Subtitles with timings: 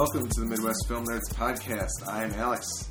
[0.00, 2.08] Welcome to the Midwest Film Nerds podcast.
[2.08, 2.88] I'm Alex.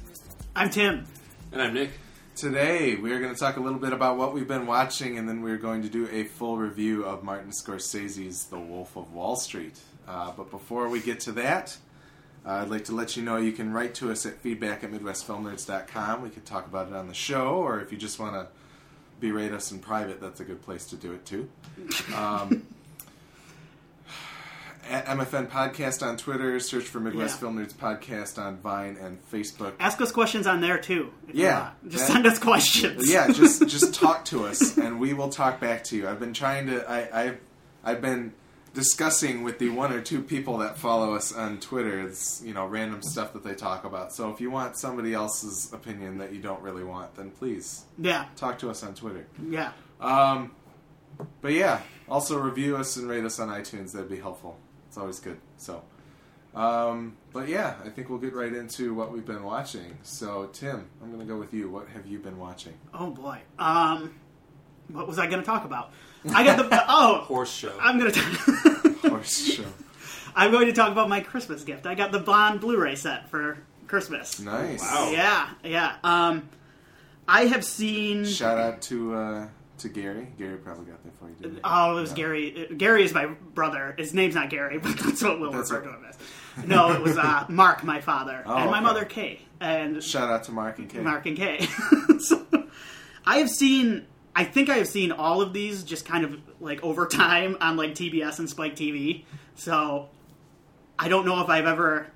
[0.55, 1.07] I'm Tim.
[1.51, 1.89] And I'm Nick.
[2.35, 5.27] Today we are going to talk a little bit about what we've been watching, and
[5.27, 9.35] then we're going to do a full review of Martin Scorsese's The Wolf of Wall
[9.35, 9.79] Street.
[10.07, 11.75] Uh, but before we get to that,
[12.45, 14.91] uh, I'd like to let you know you can write to us at feedback at
[14.91, 16.21] midwestfilmnerds.com.
[16.21, 18.49] We could talk about it on the show, or if you just want to
[19.19, 21.49] berate us in private, that's a good place to do it too.
[22.15, 22.67] Um,
[24.89, 27.39] at MFN Podcast on Twitter, search for Midwest Yeah.
[27.39, 29.73] Film Nerds Podcast on Vine and Facebook.
[29.79, 31.11] Ask us questions on there too.
[31.31, 33.11] Yeah, just that- send us questions.
[33.11, 36.07] yeah, just just talk to us, and we will talk back to you.
[36.07, 36.89] I've been trying to.
[36.89, 37.39] I, I've
[37.83, 38.33] I've been
[38.73, 42.01] discussing with the one or two people that follow us on Twitter.
[42.01, 44.13] It's you know random stuff that they talk about.
[44.13, 48.25] So if you want somebody else's opinion that you don't really want, then please yeah,
[48.35, 49.27] talk to us on Twitter.
[49.49, 49.71] yeah.
[49.99, 50.51] Um,
[51.41, 53.91] but yeah, also review us and rate us on iTunes.
[53.91, 54.57] That'd be helpful.
[54.89, 55.39] It's always good.
[55.57, 55.83] So.
[56.55, 59.99] Um, but yeah, I think we'll get right into what we've been watching.
[60.01, 61.69] So, Tim, I'm going to go with you.
[61.69, 62.73] What have you been watching?
[62.93, 63.39] Oh boy.
[63.59, 64.15] Um,
[64.87, 65.91] what was I going to talk about?
[66.33, 67.17] I got the oh.
[67.27, 67.73] Horse show.
[67.79, 68.11] I'm gonna.
[68.11, 68.21] T-
[69.09, 69.65] Horse show.
[70.35, 71.85] I'm going to talk about my Christmas gift.
[71.85, 74.39] I got the Bond Blu-ray set for Christmas.
[74.39, 74.81] Nice.
[74.81, 75.11] Wow.
[75.11, 75.95] Yeah, yeah.
[76.03, 76.49] Um,
[77.27, 78.25] I have seen.
[78.25, 79.47] Shout out to uh,
[79.79, 80.27] to Gary.
[80.37, 81.35] Gary probably got that for you.
[81.41, 81.61] Didn't he?
[81.63, 82.13] Oh, it was.
[82.13, 82.67] Gary.
[82.77, 83.95] Gary is my brother.
[83.97, 86.17] His name's not Gary, but that's what we'll That's refer to him as.
[86.67, 88.83] No, it was uh, Mark, my father, Oh, and my okay.
[88.85, 89.39] mother, Kay.
[89.61, 90.99] And Shout out to Mark and Kay.
[90.99, 91.67] Mark and Kay.
[92.19, 92.45] so,
[93.25, 94.05] I have seen.
[94.35, 97.75] I think I have seen all of these just kind of like over time on
[97.75, 99.25] like TBS and Spike TV.
[99.55, 100.09] So
[100.97, 102.07] I don't know if I've ever.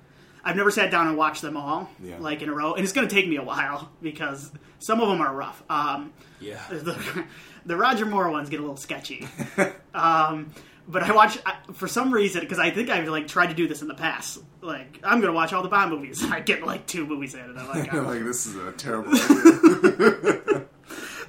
[0.44, 2.18] I've never sat down and watched them all Yeah.
[2.18, 5.08] like in a row, and it's going to take me a while because some of
[5.08, 5.62] them are rough.
[5.70, 6.62] Um, yeah.
[6.70, 7.24] the,
[7.66, 9.26] the Roger Moore ones get a little sketchy.
[9.94, 10.52] um,
[10.86, 13.66] but I watch I, for some reason because I think I've like tried to do
[13.66, 14.38] this in the past.
[14.60, 16.22] Like I'm going to watch all the Bond movies.
[16.30, 19.12] I get like two movies in, and I'm like, like this is a terrible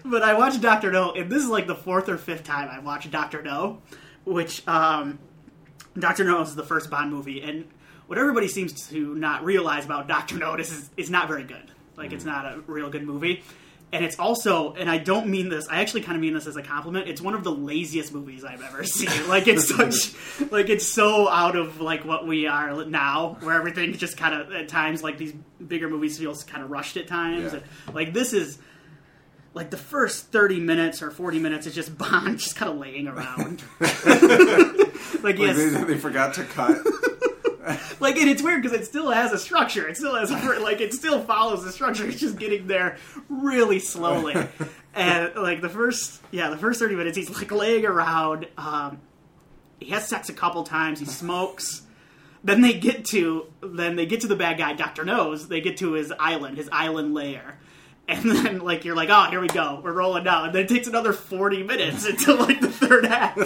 [0.04, 2.86] but I watched Doctor No, and this is like the fourth or fifth time I've
[2.86, 3.82] watched Doctor No,
[4.26, 5.20] which um,
[5.98, 7.66] Doctor No is the first Bond movie, and
[8.08, 11.72] what everybody seems to not realize about Doctor No is is it's not very good.
[11.98, 12.30] Like it's hmm.
[12.30, 13.44] not a real good movie.
[13.94, 15.70] And it's also, and I don't mean this.
[15.70, 17.08] I actually kind of mean this as a compliment.
[17.08, 19.30] It's one of the laziest movies I've ever seen.
[19.30, 23.94] Like it's such, like it's so out of like what we are now, where everything
[23.94, 25.34] just kind of at times like these
[25.66, 27.54] bigger movies feels kind of rushed at times.
[27.54, 27.60] Yeah.
[27.86, 28.58] And, like this is,
[29.54, 33.08] like the first 30 minutes or 40 minutes is just Bond just kind of laying
[33.08, 33.64] around.
[33.80, 36.78] like like yes, they, they forgot to cut.
[38.00, 39.88] like and it's weird because it still has a structure.
[39.88, 42.08] It still has a, like it still follows the structure.
[42.08, 42.98] It's just getting there
[43.30, 44.36] really slowly.
[44.94, 48.48] and like the first yeah, the first 30 minutes he's like laying around.
[48.58, 49.02] Um,
[49.80, 51.00] he has sex a couple times.
[51.00, 51.82] He smokes.
[52.44, 55.48] Then they get to then they get to the bad guy, Doctor Knows.
[55.48, 57.58] They get to his island, his island lair.
[58.08, 59.82] And then, like, you're like, oh, here we go.
[59.84, 60.46] We're rolling down.
[60.46, 63.40] And then it takes another 40 minutes until, like, the third act.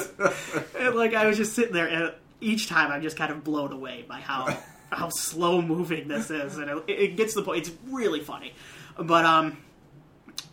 [0.77, 3.71] and, like, I was just sitting there, and each time I'm just kind of blown
[3.71, 4.57] away by how
[4.91, 6.57] how slow moving this is.
[6.57, 7.67] And it, it gets to the point.
[7.67, 8.53] It's really funny.
[8.97, 9.57] But, um,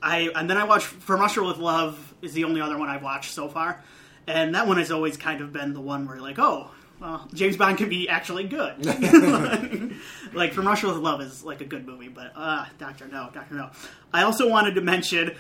[0.03, 3.03] I and then I watched From Russia with Love is the only other one I've
[3.03, 3.83] watched so far,
[4.27, 6.71] and that one has always kind of been the one where you're like, oh,
[7.01, 8.85] well, James Bond can be actually good.
[10.35, 13.55] like From Russia with Love is like a good movie, but uh, Doctor No, Doctor
[13.55, 13.71] No.
[14.13, 15.35] I also wanted to mention,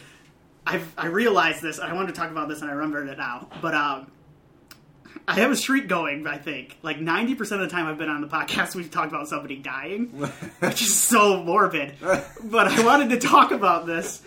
[0.67, 1.79] I've I realized this.
[1.79, 3.49] I wanted to talk about this, and I remembered it now.
[3.63, 4.11] But um,
[5.29, 6.27] I have a streak going.
[6.27, 9.13] I think like ninety percent of the time I've been on the podcast, we've talked
[9.13, 10.07] about somebody dying,
[10.61, 11.95] which is so morbid.
[12.01, 14.23] But I wanted to talk about this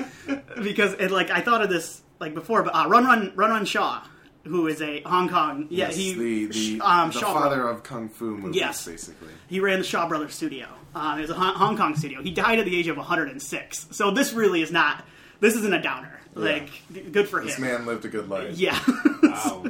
[0.61, 2.63] because it like I thought of this like before.
[2.63, 4.03] But uh, Run Run Run Run Shaw,
[4.43, 7.69] who is a Hong Kong yeah Yes, he the the, um, the Shaw father brother.
[7.69, 8.85] of kung fu movies, Yes.
[8.85, 9.29] basically.
[9.47, 10.67] He ran the Shaw Brothers studio.
[10.95, 12.21] Um, it was a Hong Kong studio.
[12.21, 13.87] He died at the age of 106.
[13.91, 15.05] So this really is not.
[15.39, 16.19] This isn't a downer.
[16.35, 16.69] Like,
[17.11, 17.63] good for This him.
[17.63, 18.57] This man lived a good life.
[18.57, 18.79] Yeah,
[19.23, 19.65] Wow.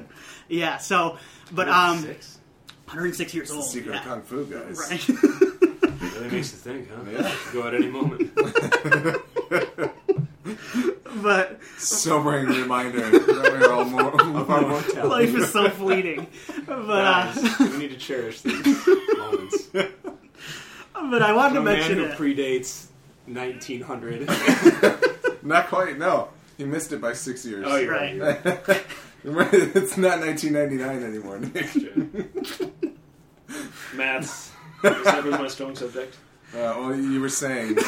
[0.50, 0.78] Yeah.
[0.78, 1.18] So,
[1.52, 2.38] but um, Six.
[2.86, 3.66] 106 years old.
[3.66, 4.00] Secret yeah.
[4.00, 4.78] of kung fu, guys.
[4.90, 5.10] Right.
[6.00, 6.96] Really makes you think, huh?
[7.12, 7.36] Yeah.
[7.54, 8.34] Go at any moment.
[11.22, 14.22] but Sobering reminder that we're all more.
[14.52, 15.02] Our mortality.
[15.08, 16.28] life is so fleeting.
[16.66, 18.66] But uh, we need to cherish these
[19.18, 19.68] moments.
[19.74, 22.18] but I wanted A to man mention who it.
[22.18, 22.88] predates
[23.28, 24.28] 1900.
[25.44, 25.98] Not quite.
[25.98, 27.66] No, he missed it by six years.
[27.68, 28.20] Oh, you're Right.
[28.20, 28.40] right.
[28.46, 28.86] You're right.
[29.24, 31.40] it's not 1999 anymore.
[31.40, 31.70] Nick.
[33.94, 34.52] Maths.
[34.84, 36.18] Is everyone a strong subject?
[36.54, 37.78] well, you were saying.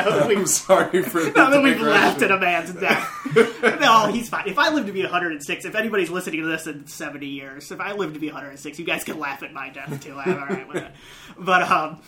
[0.00, 3.08] Now I'm sorry for the that we've laughed at a man's death.
[3.80, 4.48] no, he's fine.
[4.48, 7.80] If I live to be 106, if anybody's listening to this in 70 years, if
[7.80, 10.16] I live to be 106, you guys can laugh at my death too.
[10.16, 10.92] I'm all right with it.
[11.38, 12.00] But um,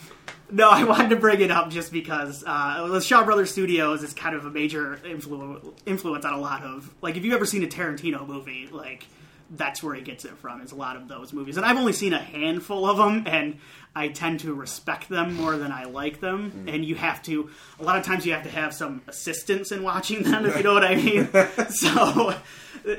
[0.52, 4.12] no, I wanted to bring it up just because uh, the Shaw Brothers Studios is
[4.12, 7.64] kind of a major influ- influence on a lot of like if you've ever seen
[7.64, 9.06] a Tarantino movie, like
[9.50, 10.60] that's where he gets it from.
[10.62, 13.58] Is a lot of those movies, and I've only seen a handful of them, and
[13.94, 16.64] I tend to respect them more than I like them.
[16.68, 19.82] And you have to, a lot of times, you have to have some assistance in
[19.82, 21.28] watching them, if you know what I mean.
[21.70, 22.34] so.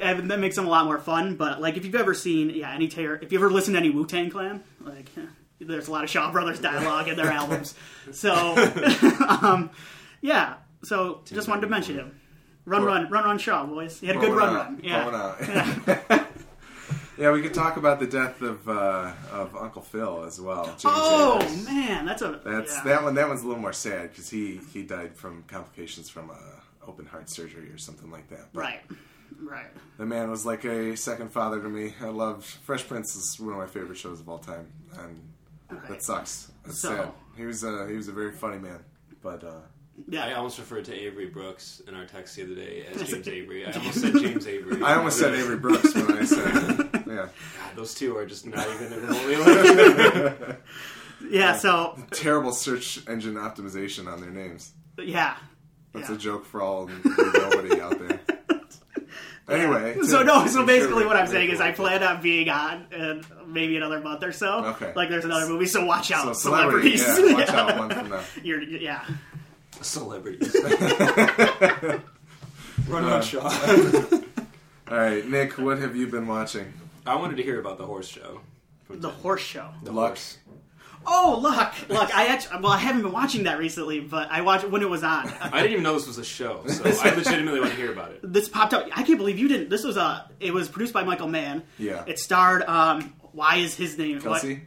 [0.02, 2.74] And that makes them a lot more fun, but like if you've ever seen, yeah,
[2.74, 5.22] any Tar- if you ever listened to any Wu Tang Clan, like eh,
[5.60, 7.76] there's a lot of Shaw Brothers dialogue in their albums.
[8.12, 8.34] So,
[9.42, 9.70] um,
[10.22, 10.56] yeah.
[10.84, 12.20] So just wanted to mention him.
[12.66, 14.00] Run, run, run, run, Shaw, boys.
[14.00, 14.80] He had a good run, out, run.
[14.84, 15.04] Yeah.
[15.04, 15.20] pulling
[16.20, 16.28] out.
[17.18, 20.66] yeah, we could talk about the death of uh, of Uncle Phil as well.
[20.66, 21.66] James Oh Ayers.
[21.66, 22.84] man, that's a That's yeah.
[22.86, 23.16] that one.
[23.16, 26.36] That one's a little more sad because he he died from complications from uh,
[26.88, 28.48] open heart surgery or something like that.
[28.54, 28.82] But right,
[29.42, 29.68] right.
[29.98, 31.94] The man was like a second father to me.
[32.02, 34.68] I loved Fresh Prince is one of my favorite shows of all time,
[35.00, 35.20] and
[35.78, 35.94] Okay.
[35.94, 36.52] that sucks.
[36.66, 37.12] That's So- sad.
[37.36, 38.80] He was a he was a very funny man,
[39.24, 39.62] but uh,
[40.08, 43.28] Yeah, I almost referred to Avery Brooks in our text the other day as James
[43.28, 43.66] Avery.
[43.66, 44.84] I almost said James Avery.
[44.84, 46.44] I almost said Avery Brooks when I said
[47.08, 47.16] yeah.
[47.16, 47.30] God,
[47.76, 50.60] those two are just not even remotely like.
[51.30, 51.58] yeah.
[51.58, 54.74] So Terrible search engine optimization on their names.
[55.00, 55.38] yeah,
[55.94, 56.16] That's yeah.
[56.16, 58.13] a joke for all nobody out there.
[59.50, 62.88] Anyway, So Tim, no, so basically what I'm saying is I plan on being on
[62.92, 64.64] in maybe another month or so.
[64.66, 64.94] Okay.
[64.96, 67.30] Like there's another movie, so watch So out, celebrity, celebrities.
[67.30, 68.22] yeah, watch out one from now.
[68.42, 69.06] You're, yeah.
[69.82, 70.56] Celebrities.
[72.88, 73.42] Run uh, on Shaw.
[74.90, 76.74] All right, Nick, what have you been watching?
[77.06, 78.42] I wanted to hear about the horse show.
[78.90, 79.70] The horse show.
[79.84, 80.38] The Lux.
[80.38, 80.38] horse.
[81.06, 82.16] Oh, look, look!
[82.16, 84.90] I actually, well, I haven't been watching that recently, but I watched it when it
[84.90, 85.28] was on.
[85.42, 88.12] I didn't even know this was a show, so I legitimately want to hear about
[88.12, 88.20] it.
[88.24, 88.88] this popped up.
[88.94, 89.70] I can't believe you didn't.
[89.70, 90.30] This was a.
[90.40, 91.64] It was produced by Michael Mann.
[91.78, 92.04] Yeah.
[92.08, 92.64] It starred.
[92.64, 93.14] Um.
[93.34, 94.16] Why is his name?
[94.18, 94.62] what- Kelsey?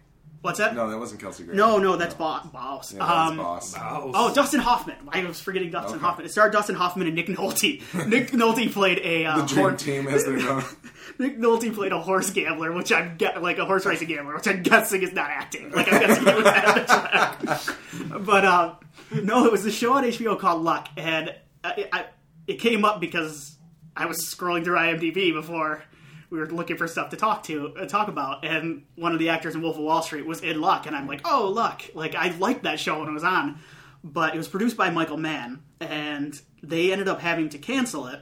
[0.46, 0.74] What's that?
[0.74, 1.58] No, that wasn't Kelsey Grammer.
[1.58, 2.92] no, no, that's Bo- Boss.
[2.94, 3.74] Yeah, that um, Boss.
[3.78, 4.96] Oh, Dustin Hoffman.
[5.10, 6.04] I was forgetting Dustin Okay.
[6.04, 6.26] Hoffman.
[6.26, 7.82] It starred Dustin Hoffman and Nick Nolte.
[8.08, 9.82] Nick Nolte played a uh, the Dream horse.
[9.82, 10.64] Team, as they're known.
[11.18, 14.46] Nick Nolte played a horse gambler, which I'm ge- like a horse racing gambler, which
[14.48, 15.70] I'm guessing is not acting.
[15.72, 17.76] Like I'm guessing he was at the track.
[18.26, 18.74] But uh,
[19.22, 21.34] no, it was a show on HBO called Luck, and
[21.64, 22.06] I, I,
[22.46, 23.56] it came up because
[23.96, 25.82] I was scrolling through IMDb before
[26.30, 29.28] we were looking for stuff to talk to uh, talk about, and one of the
[29.28, 31.82] actors in Wolf of Wall Street was in Luck, and I'm like, oh, Luck!
[31.94, 33.58] Like I liked that show when it was on,
[34.04, 38.20] but it was produced by Michael Mann, and they ended up having to cancel it.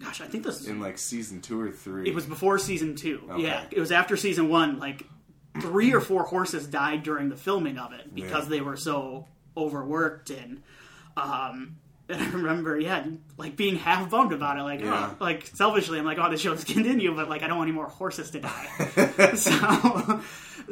[0.00, 2.08] Gosh, I think this is in like season two or three.
[2.08, 3.22] it was before season two.
[3.30, 3.42] Okay.
[3.44, 4.78] Yeah, it was after season one.
[4.78, 5.02] Like
[5.60, 8.50] three or four horses died during the filming of it because Yeah.
[8.50, 9.26] they were so
[9.56, 10.62] overworked and.
[11.16, 11.76] Um,
[12.08, 13.04] and I remember, yeah,
[13.38, 14.62] like being half bummed about it.
[14.62, 15.10] Like, Yeah.
[15.12, 17.74] oh, like selfishly, I'm like, oh, this show's continue, but like, I don't want any
[17.76, 18.66] more horses to die.
[19.34, 20.20] so,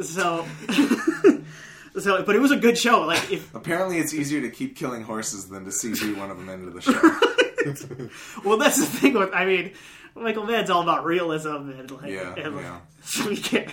[0.02, 0.46] so,
[1.98, 3.00] so, but it was a good show.
[3.02, 6.48] Like, if Apparently, it's easier to keep killing horses than to CG one of them
[6.48, 8.40] into the show.
[8.44, 9.72] well, that's the thing with, I mean,
[10.14, 12.80] Michael Mann's all about realism and like, Yeah, and, yeah.
[13.04, 13.72] so you can't,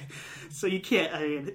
[0.51, 1.13] so you can't.
[1.13, 1.51] I mean,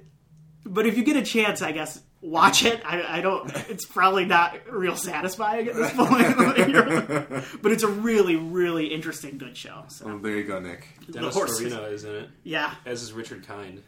[0.66, 2.81] but if you get a chance, I guess watch it.
[2.85, 3.50] I, I don't.
[3.69, 6.37] It's probably not real satisfying at this point,
[7.62, 9.85] but it's a really, really interesting, good show.
[9.88, 10.88] So well, there you go, Nick.
[11.11, 12.75] Dennis horse Farina is in it, yeah.
[12.87, 13.83] as is Richard Kind.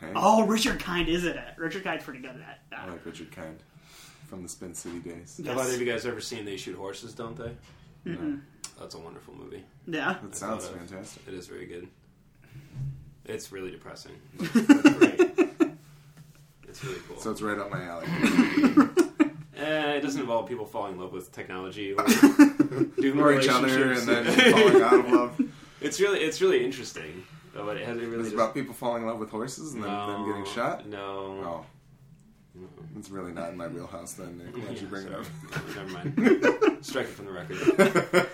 [0.00, 1.54] Hey, Oh, Richard Kind is in it.
[1.56, 2.78] Richard Kind's pretty good at that.
[2.80, 3.58] I like Richard Kind
[4.28, 5.40] from the Spin City days.
[5.42, 5.48] Yes.
[5.48, 7.52] Have either of you guys ever seen They Shoot Horses, Don't They?
[8.04, 8.38] No,
[8.78, 9.64] That's a wonderful movie.
[9.86, 10.16] Yeah.
[10.22, 11.22] that sounds thought uh, of- fantastic.
[11.28, 11.88] It is very good.
[13.24, 14.12] It's really depressing.
[16.76, 17.16] it's really cool.
[17.18, 18.06] So it's right up my alley.
[19.58, 22.04] Eh, it doesn't involve people falling in love with technology or
[23.00, 25.40] doing or each other, and then falling out of love.
[25.80, 27.24] it's really, it's really interesting.
[27.54, 29.82] But it has it really It's just, about people falling in love with horses and
[29.82, 30.86] then them getting shot.
[30.86, 31.64] No.
[32.58, 32.64] Oh,
[32.98, 34.12] it's really not in my wheelhouse.
[34.12, 35.24] Then Nick, why'd you Yeah, bring it up?
[35.24, 35.74] sorry.
[35.74, 36.84] Never mind.
[36.84, 38.28] Strike it from the record.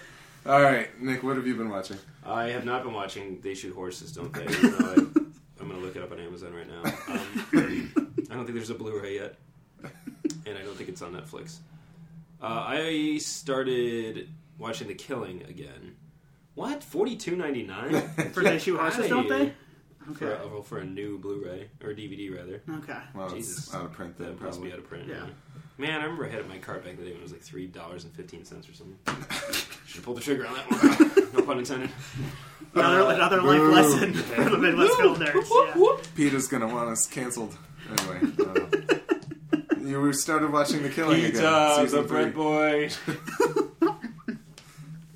[0.45, 1.99] All right, Nick, what have you been watching?
[2.27, 4.43] I have not been watching They Shoot Horses, Don't They?
[4.43, 6.83] even though I, I'm going to look it up on Amazon right now.
[7.15, 8.02] Um,
[8.33, 9.35] I don't think there's a Blu-ray yet,
[9.83, 11.59] and I don't think it's on Netflix.
[12.43, 15.97] Uh, I started watching The Killing again.
[16.55, 16.83] What?
[16.83, 19.53] Forty two ninety nine For they shoot horses, don't they?
[20.15, 20.43] For Okay.
[20.45, 22.61] a, well, for a new Bluray or DVD rather.
[22.83, 22.99] Okay.
[23.15, 23.59] Well, Jesus.
[23.67, 24.69] it's out of print then, That must probably.
[24.69, 25.07] be out of print.
[25.09, 25.15] Yeah.
[25.17, 25.27] Yeah.
[25.79, 27.23] Man, I remember I had it in my cart back in the day when it
[27.23, 28.99] was like three dollars and fifteen cents or something.
[29.87, 31.33] Should have pulled the trigger on that one.
[31.35, 31.91] no pun intended.
[32.75, 35.49] Another, another life lesson for the Midwest film nerds.
[35.77, 35.97] Yeah.
[36.17, 37.57] Peter's gonna want us canceled
[37.93, 38.33] anyway.
[38.47, 41.33] uh, You started watching The Killing again.
[41.33, 42.31] Pizza, season the three.
[42.31, 42.91] bread boy.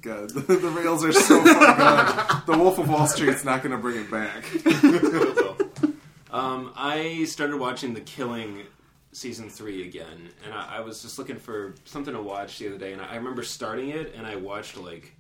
[0.03, 2.43] God, the, the rails are so far gone.
[2.47, 4.45] The Wolf of Wall Street's not going to bring it back.
[6.33, 8.63] um, I started watching The Killing
[9.11, 12.79] season three again, and I, I was just looking for something to watch the other
[12.79, 15.13] day, and I, I remember starting it, and I watched like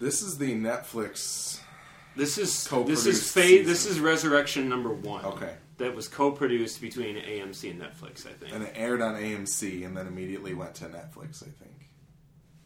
[0.00, 1.60] This is the Netflix.
[2.16, 5.24] this is Co-produced this is fa- this is Resurrection number one.
[5.24, 5.54] Okay.
[5.78, 8.26] That was co-produced between AMC and Netflix.
[8.26, 8.52] I think.
[8.54, 11.88] And it aired on AMC and then immediately went to Netflix, I think.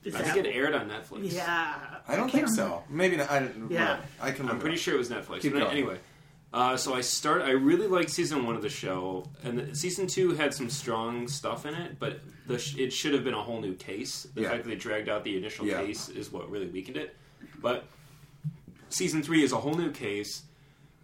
[0.05, 1.33] Is I that- think it aired on Netflix.
[1.33, 1.75] Yeah.
[2.07, 2.83] I don't can't think so.
[2.89, 3.31] Maybe not.
[3.31, 3.97] I, didn't- Yeah.
[3.97, 4.03] whatever.
[4.21, 4.43] I can.
[4.43, 4.83] I'm look it pretty up.
[4.83, 5.41] sure it was Netflix.
[5.41, 5.71] Keep but going.
[5.73, 5.99] anyway,
[6.53, 7.43] uh, so I start.
[7.43, 11.27] I really liked season one of the show, and the, season two had some strong
[11.29, 14.27] stuff in it, but the sh- it should have been a whole new case.
[14.35, 14.51] The Yeah.
[14.51, 15.83] fact that they dragged out the initial Yeah.
[15.83, 17.17] case is what really weakened it.
[17.61, 17.85] But
[18.91, 20.43] season three is a whole new case.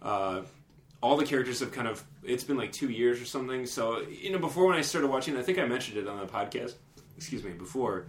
[0.01, 0.43] Uh,
[1.03, 2.03] all the characters have kind of.
[2.23, 3.65] It's been like two years or something.
[3.65, 6.25] So you know, before when I started watching, I think I mentioned it on the
[6.25, 6.75] podcast.
[7.17, 7.51] Excuse me.
[7.51, 8.07] Before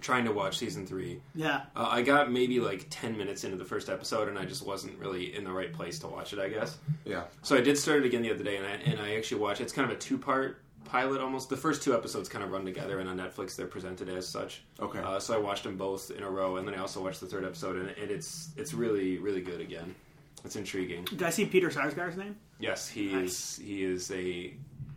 [0.00, 1.20] trying to watch season three.
[1.34, 1.62] Yeah.
[1.76, 4.98] Uh, I got maybe like 10 minutes into the first episode and I just wasn't
[4.98, 6.78] really in the right place to watch it, I guess.
[7.04, 7.24] Yeah.
[7.42, 9.60] So I did start it again the other day and I, and I actually watched
[9.60, 11.50] It's kind of a two part pilot almost.
[11.50, 14.62] The first two episodes kind of run together and on Netflix they're presented as such.
[14.80, 15.00] Okay.
[15.00, 17.26] Uh, so I watched them both in a row and then I also watched the
[17.26, 19.94] third episode and, and it's it's really, really good again.
[20.44, 21.04] It's intriguing.
[21.04, 22.36] Did I see Peter Sarsgaard's name?
[22.58, 23.58] Yes, he Nice.
[23.58, 24.54] is he is a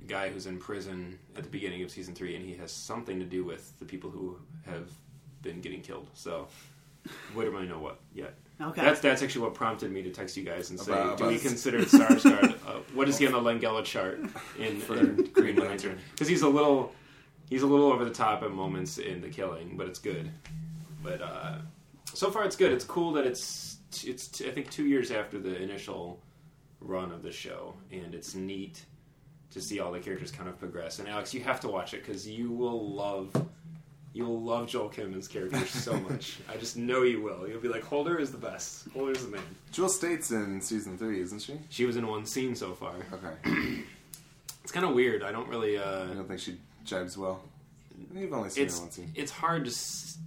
[0.07, 3.25] guy who's in prison at the beginning of season three, and he has something to
[3.25, 4.89] do with the people who have
[5.41, 6.07] been getting killed.
[6.13, 6.47] So
[7.35, 8.35] we don't really know what yet.
[8.61, 8.81] Okay.
[8.81, 11.37] That's that's actually what prompted me to text you guys and say, About- do we
[11.39, 12.53] consider Sarsgaard?
[12.67, 14.19] uh, what is he on the Langella chart
[14.59, 15.67] in, For in Green Green Lantern?
[15.67, 15.99] Lantern.
[16.11, 16.93] Because he's a little
[17.49, 20.31] he's a little over the top at moments in the killing, but it's good.
[21.03, 21.55] But uh,
[22.13, 22.71] so far, it's good.
[22.71, 23.72] It's cool that it's
[24.03, 26.19] it's I think two years after the initial
[26.81, 28.83] run of the show, and it's neat
[29.51, 30.99] to see all the characters kind of progress.
[30.99, 33.29] And Alex, you have to watch it because you will love.
[34.15, 36.37] You'll love Joel Kinnaman's character so much.
[36.51, 37.47] I just know you will.
[37.47, 38.87] You'll be like, Holder is the best.
[38.93, 39.41] Holder's the man.
[39.71, 41.57] Jewel Staite's in season three, isn't she?
[41.69, 42.93] She was in one scene so far.
[43.13, 43.83] Okay.
[44.63, 45.23] It's kind of weird.
[45.23, 45.77] I don't really.
[45.77, 47.41] I Uh, don't think she jibes well.
[48.15, 49.11] You've only seen it's her one scene.
[49.13, 49.71] it's hard to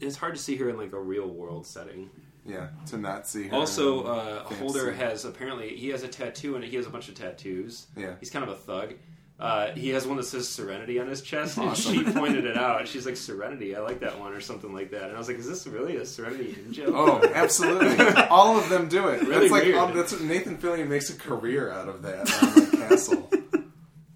[0.00, 2.10] it's hard to see her in like a real world setting.
[2.46, 3.54] Yeah, to not see her.
[3.56, 4.44] Also, uh.
[4.54, 7.86] Holder has apparently he has a tattoo and he has a bunch of tattoos.
[7.96, 8.14] Yeah.
[8.20, 8.94] He's kind of a thug.
[9.38, 12.88] Uh, he has one that says Serenity on his chest, and she pointed it out.
[12.88, 15.02] She's like, Serenity, I like that one, or something like that.
[15.04, 16.94] And I was like, Is this really a Serenity in joke?
[16.96, 18.02] Oh, absolutely!
[18.30, 19.20] All of them do it.
[19.20, 22.54] Really that's like um, that's what Nathan Fillion makes a career out of that on
[22.54, 23.30] like Castle.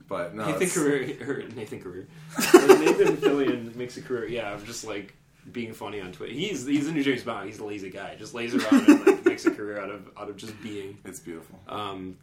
[0.09, 2.09] But no, Nathan it's- Career, or Nathan Career,
[2.55, 4.27] Nathan Fillion makes a career.
[4.27, 5.15] Yeah, of just like
[5.53, 6.33] being funny on Twitter.
[6.33, 7.47] He's he's the new James Bond.
[7.49, 8.15] He's a lazy guy.
[8.19, 10.99] Just lays around and like makes a career out of out of just being.
[11.05, 11.59] it's beautiful.
[11.69, 12.17] Um,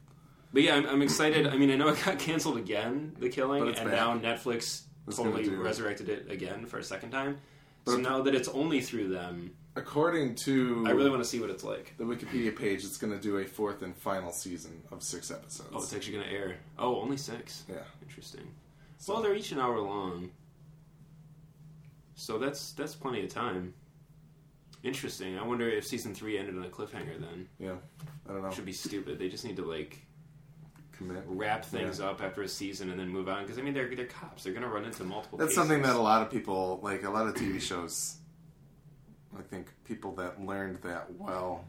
[0.53, 1.47] but yeah, I'm, I'm excited.
[1.47, 3.85] I mean, I know it got canceled again, The Killing, and back.
[3.87, 5.65] now Netflix It's totally gonna do it.
[5.65, 7.37] resurrected it again for a second time.
[7.85, 11.39] But so now that it's only through them, According to I really want to see
[11.39, 11.93] what it's like.
[11.97, 15.69] the Wikipedia page, it's going to do a fourth and final season of six episodes.
[15.71, 16.55] Oh, it's actually going to air.
[16.79, 17.63] Oh, only six.
[17.69, 17.75] yeah.
[18.01, 18.47] Interesting.
[18.97, 20.31] So- Well, they're each an hour long,
[22.17, 23.73] so that's that's plenty of time.
[24.83, 25.37] Interesting.
[25.37, 27.19] I wonder if season three ended on a cliffhanger.
[27.19, 27.75] Then Yeah.
[28.29, 28.51] I don't know.
[28.51, 29.17] should be stupid.
[29.19, 29.99] They just need to like
[30.91, 31.23] Commit.
[31.27, 33.43] wrap things up after a season and then move on.
[33.43, 34.43] Because I mean, they're they're cops.
[34.43, 35.37] They're going to run into multiple.
[35.37, 35.57] That's cases.
[35.57, 38.17] something that a lot of people, like a lot of TV shows,
[39.37, 41.65] I think people that learned that well.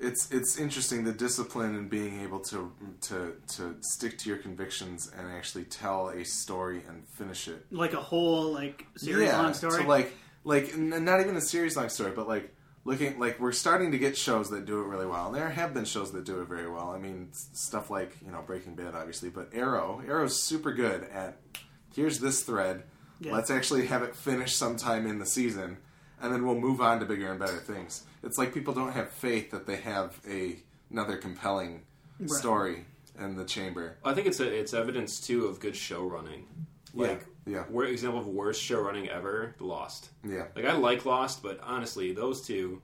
[0.00, 5.10] It's it's interesting the discipline and being able to to to stick to your convictions
[5.16, 7.66] and actually tell a story and finish it.
[7.70, 9.82] Like a whole like series long story.
[9.82, 10.14] So like
[10.44, 13.98] like n- not even a series long story, but like looking like we're starting to
[13.98, 15.26] get shows that do it really well.
[15.26, 16.90] And there have been shows that do it very well.
[16.90, 21.38] I mean, stuff like you know Breaking Bad, obviously, but Arrow, Arrow's super good at
[21.94, 22.84] here's this thread.
[23.20, 23.32] Yeah.
[23.32, 25.78] Let's actually have it finish sometime in the season,
[26.22, 28.04] and then we'll move on to bigger and better things.
[28.22, 30.56] It's like people don't have faith that they have a
[30.90, 31.82] another compelling
[32.20, 32.30] Right.
[32.30, 32.84] story
[33.20, 33.96] in the chamber.
[34.04, 36.46] I think it's a, it's evidence too of good show running.
[36.94, 40.08] Like, yeah, wor- example of worst show running ever, Lost.
[40.24, 40.46] yeah.
[40.56, 42.80] Like I like Lost, but honestly, those two,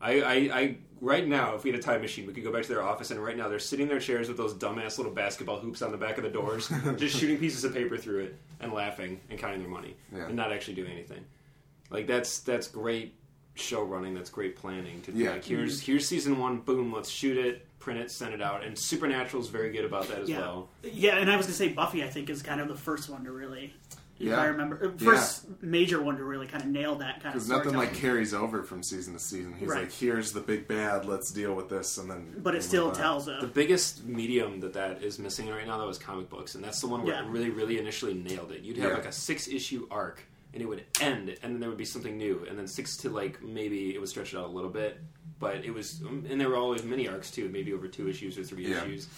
[0.00, 2.62] I, I, I right now, if we had a time machine, we could go back
[2.62, 5.12] to their office, and right now they're sitting in their chairs with those dumbass little
[5.12, 8.36] basketball hoops on the back of the doors, just shooting pieces of paper through it
[8.60, 10.26] and laughing and counting their money Yeah.
[10.26, 11.24] and not actually doing anything.
[11.92, 13.14] Like that's that's great
[13.54, 14.14] show running.
[14.14, 15.02] That's great planning.
[15.02, 15.32] To be Yeah.
[15.32, 18.64] like, here's here's season one, boom, let's shoot it, print it, send it out.
[18.64, 20.68] And Supernatural's very good about that as yeah, well.
[20.82, 21.16] yeah.
[21.18, 22.02] And I was gonna say Buffy.
[22.02, 23.74] I think is kind of the first one to really
[24.18, 24.40] If Yeah.
[24.40, 27.48] I remember, uh, first major one to really kind of nail that kind of Because
[27.48, 29.52] nothing like carries over from season to season.
[29.58, 29.80] He's Right.
[29.84, 31.06] like, "Here's the big bad.
[31.06, 32.34] Let's deal with this," and then.
[32.38, 33.26] but it still tells.
[33.26, 33.40] on.
[33.40, 36.80] The biggest medium that that is missing right now, though, is comic books, and that's
[36.80, 37.24] the one where Yeah.
[37.24, 38.62] it really, really initially nailed it.
[38.62, 38.96] You'd have Yeah.
[38.98, 40.22] like a six issue arc,
[40.54, 43.10] and it would end, and then there would be something new, and then six to
[43.10, 45.00] like maybe it would stretch it out a little bit,
[45.38, 48.38] but it was, um, and there were always mini arcs too, maybe over two issues
[48.38, 48.82] or three Yeah.
[48.84, 49.08] issues.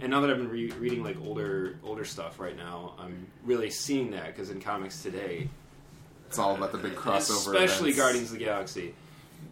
[0.00, 3.70] And now that I've been re- reading like older, older stuff right now, I'm really
[3.70, 5.48] seeing that because in comics today,
[6.28, 7.54] It's all about the big uh, crossover.
[7.54, 7.96] especially events.
[7.98, 8.94] Guardians of the Galaxy.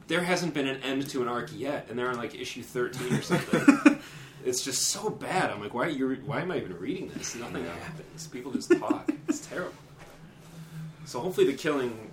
[0.09, 3.15] There hasn't been an end to an arc yet, and they're on like issue thirteen
[3.15, 3.99] or something.
[4.45, 5.51] it's just so bad.
[5.51, 5.87] I'm like, why?
[5.89, 7.37] You why am I even reading this?
[7.37, 8.27] Nothing happens.
[8.27, 9.11] People just talk.
[9.29, 9.73] it's terrible.
[11.13, 12.11] So hopefully the killing,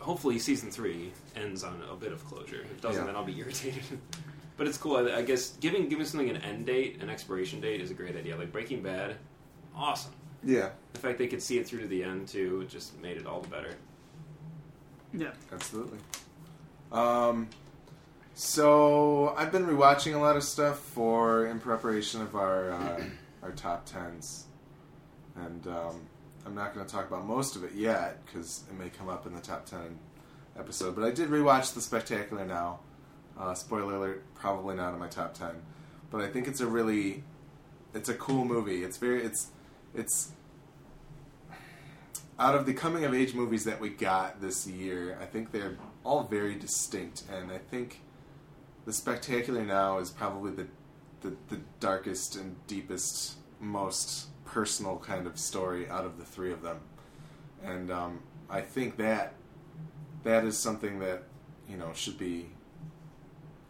[0.00, 2.56] hopefully season three ends on a bit of closure.
[2.60, 3.06] If it doesn't, Yeah.
[3.06, 3.82] then I'll be irritated.
[4.58, 4.96] but it's cool.
[4.98, 8.14] I, I guess giving giving something an end date, an expiration date, is a great
[8.14, 8.36] idea.
[8.36, 9.16] Like Breaking Bad,
[9.74, 10.12] awesome.
[10.42, 13.16] Yeah, The fact they could see it through to the end too it just made
[13.16, 13.74] it all the better.
[15.14, 15.30] yeah.
[15.50, 15.98] absolutely.
[16.92, 17.48] Um,
[18.34, 23.02] so I've been rewatching a lot of stuff for in preparation of our uh,
[23.42, 24.44] our top tens,
[25.34, 26.02] and um,
[26.46, 29.26] I'm not going to talk about most of it yet because it may come up
[29.26, 29.98] in the top ten
[30.58, 30.94] episode.
[30.94, 32.80] But I did rewatch the Spectacular now.
[33.38, 35.62] Uh, spoiler alert: probably not in my top ten,
[36.10, 37.24] but I think it's a really
[37.94, 38.84] it's a cool movie.
[38.84, 39.48] It's very it's
[39.94, 40.32] it's
[42.38, 45.76] out of the coming of age movies that we got this year, I think they're
[46.04, 48.00] all very distinct, and I think
[48.84, 50.66] the Spectacular Now is probably the
[51.22, 56.62] the, the darkest and deepest, most personal kind of story out of the three of
[56.62, 56.78] them,
[57.64, 59.34] and um, I think that
[60.22, 61.24] that is something that
[61.68, 62.50] you know should be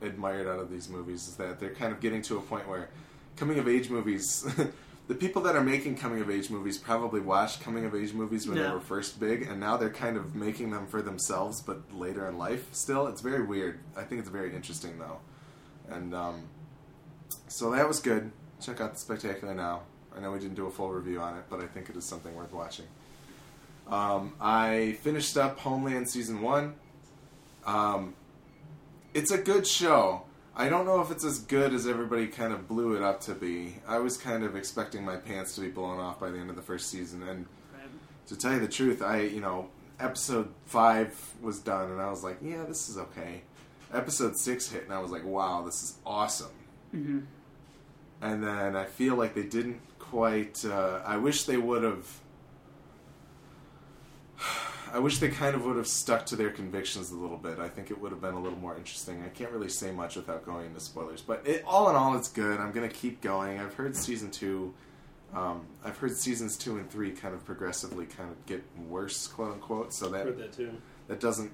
[0.02, 2.90] admired out of these movies is that they're kind of getting to a point where
[3.36, 4.46] coming of age movies
[5.06, 8.46] the people that are making coming of age movies probably watched coming of age movies
[8.46, 11.80] when they were first big and now they're kind of making them for themselves but
[11.92, 13.06] later in life still.
[13.06, 13.80] It's very weird.
[13.96, 15.18] I think it's very interesting though.
[15.88, 16.44] And um,
[17.48, 19.82] so that was good check out the spectacular now
[20.16, 22.04] i know we didn't do a full review on it but i think it is
[22.04, 22.87] something worth watching
[23.88, 26.75] um, i finished up homeland season one
[27.67, 28.14] um,
[29.14, 30.25] it's a good show.
[30.56, 33.34] I don't know if it's as good as everybody kind of blew it up to
[33.34, 33.76] be.
[33.88, 36.56] I was kind of expecting my pants to be blown off by the end of
[36.56, 37.47] the first season, and
[38.26, 42.23] to tell you the truth, I you know episode five was done, and I was
[42.23, 43.43] like, yeah, this is okay.
[43.93, 46.52] Episode six hit, and I was like, wow, this is awesome.
[46.90, 47.21] hmm
[48.25, 50.65] And then I feel like they didn't quite.
[50.65, 52.06] Uh, I wish they would have.
[54.93, 57.58] I wish they kind of would have stuck to their convictions a little bit.
[57.58, 59.23] I think it would have been a little more interesting.
[59.25, 62.28] I can't really say much without going into spoilers, but it, all in all, it's
[62.28, 62.60] good.
[62.60, 63.58] I'm going to keep going.
[63.58, 64.73] I've heard season two.
[65.34, 69.52] Um, I've heard seasons two and three kind of progressively kind of get worse, quote
[69.54, 69.93] unquote.
[69.93, 70.71] So that Heard that too.
[71.08, 71.50] that doesn't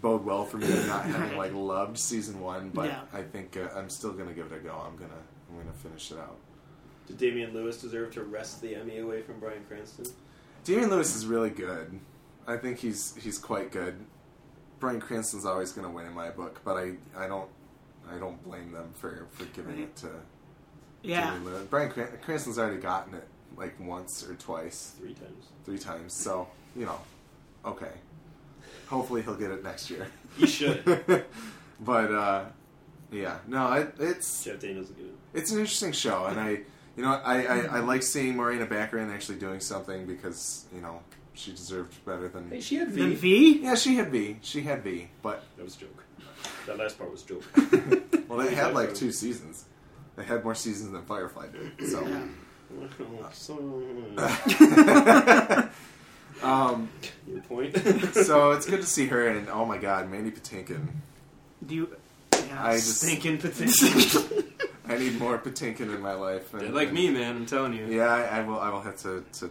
[0.00, 2.70] bode well for me not having like loved season one.
[2.72, 3.00] But Yeah.
[3.12, 4.72] I think uh, I'm still going to give it a go.
[4.72, 5.20] I'm gonna
[5.54, 6.36] I'm gonna finish it out.
[7.06, 10.06] Did Damian Lewis deserve to wrest the Emmy away from Bryan Cranston?
[10.64, 12.00] Damian Lewis is really good.
[12.46, 13.94] I think he's he's quite good.
[14.80, 17.48] Bryan Cranston's always going to win in my book, but I, I don't
[18.10, 20.08] I don't blame them for, for giving it to
[21.02, 21.26] Yeah.
[21.30, 21.62] Damian Lewis.
[21.66, 25.44] Bryan Cran- Cranston's already gotten it like once or twice, Three times.
[25.64, 26.12] three times.
[26.14, 26.98] So you know,
[27.64, 27.92] okay.
[28.88, 30.06] Hopefully he'll get it next year.
[30.36, 30.84] He should.
[31.80, 32.44] but uh,
[33.14, 35.14] yeah, no, it, it's Jeff Daniels will get it.
[35.34, 36.48] it's an interesting show, and I,
[36.96, 41.00] you know, I, I, I like seeing Morena Baccarin actually doing something because you know
[41.32, 42.50] she deserved better than.
[42.50, 43.00] Hey, she had V.
[43.00, 43.60] Then V.
[43.62, 44.38] Yeah, she had V.
[44.42, 46.04] She had V, but That was a joke.
[46.66, 47.44] That last part was a joke.
[48.28, 49.64] well, they had like two seasons.
[50.16, 51.88] They had more seasons than Firefly did.
[51.88, 52.04] So,
[56.42, 56.88] um,
[57.26, 57.76] Your point.
[58.14, 60.86] so it's good to see her, and oh my God, Mandy Patinkin.
[61.66, 61.96] Do you?
[62.48, 64.22] Yeah, I just- stinking potential.
[64.86, 66.52] I need more Patinkin in my life.
[66.52, 67.36] And, Dead like and- me, man.
[67.36, 67.86] I'm telling you.
[67.86, 68.60] Yeah, I, I will.
[68.60, 69.50] I will have to, to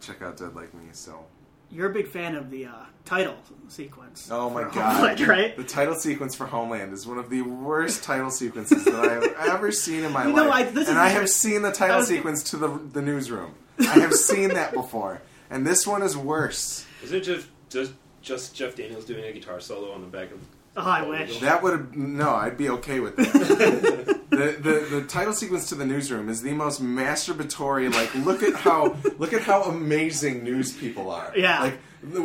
[0.00, 0.86] check out Dead Like Me.
[0.92, 1.24] So,
[1.70, 2.72] You're a big fan of the uh,
[3.04, 3.36] title
[3.68, 4.28] sequence.
[4.30, 5.56] oh my for God, Homeland, right?
[5.56, 9.24] The title sequence for Homeland is one of the worst title sequences that I have
[9.54, 10.68] ever seen in my You know, life.
[10.68, 13.54] I- this and is- I have seen the title was- sequence to the the newsroom.
[13.78, 16.84] I have seen that before, and this one is worse.
[17.04, 20.40] Isn't it just, just just Jeff Daniels doing a guitar solo on the back of?
[20.76, 21.40] Oh, I wish.
[21.40, 22.34] That would have no.
[22.34, 24.20] I'd be okay with that.
[24.30, 27.92] the, the the title sequence to the newsroom is the most masturbatory.
[27.92, 31.32] Like, look at how look at how amazing news people are.
[31.36, 31.62] Yeah.
[31.62, 31.78] Like,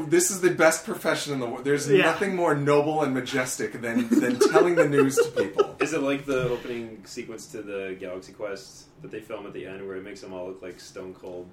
[0.09, 1.63] this is the best profession in the world.
[1.63, 2.03] There's Yeah.
[2.03, 5.75] nothing more noble and majestic than than telling the news to people.
[5.79, 9.65] Is it like the opening sequence to the Galaxy Quest that they film at the
[9.65, 11.47] end, where it makes them all look like stone cold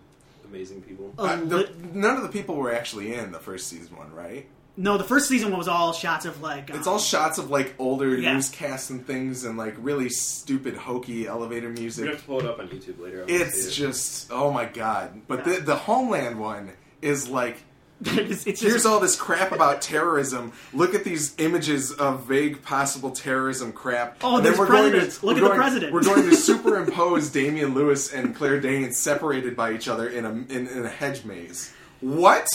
[0.51, 1.13] amazing people.
[1.19, 4.47] Uh, the, none of the people were actually in the first season one, right?
[4.79, 6.71] No, the first season was all shots of like.
[6.71, 8.33] It's um, all shots of like older Yeah.
[8.35, 12.07] newscasts and things, and like really stupid, hokey elevator We're music.
[12.09, 13.19] have to pull it up on YouTube later.
[13.19, 13.73] I wanna It's see it.
[13.73, 15.23] just oh my god!
[15.27, 15.55] But Yeah.
[15.57, 16.71] the the Homeland one
[17.03, 17.59] is like
[18.05, 20.53] it's, it's here's just, all this crap about terrorism.
[20.73, 24.19] Look at these images of vague possible terrorism crap.
[24.23, 25.19] Oh, And there's presidents.
[25.19, 25.93] to- Look we're at the president.
[25.93, 30.31] We're going to superimpose Damian Lewis and Claire Danes separated by each other in a
[30.31, 31.73] in, in a hedge maze.
[32.01, 32.47] What?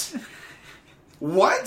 [1.19, 1.65] What?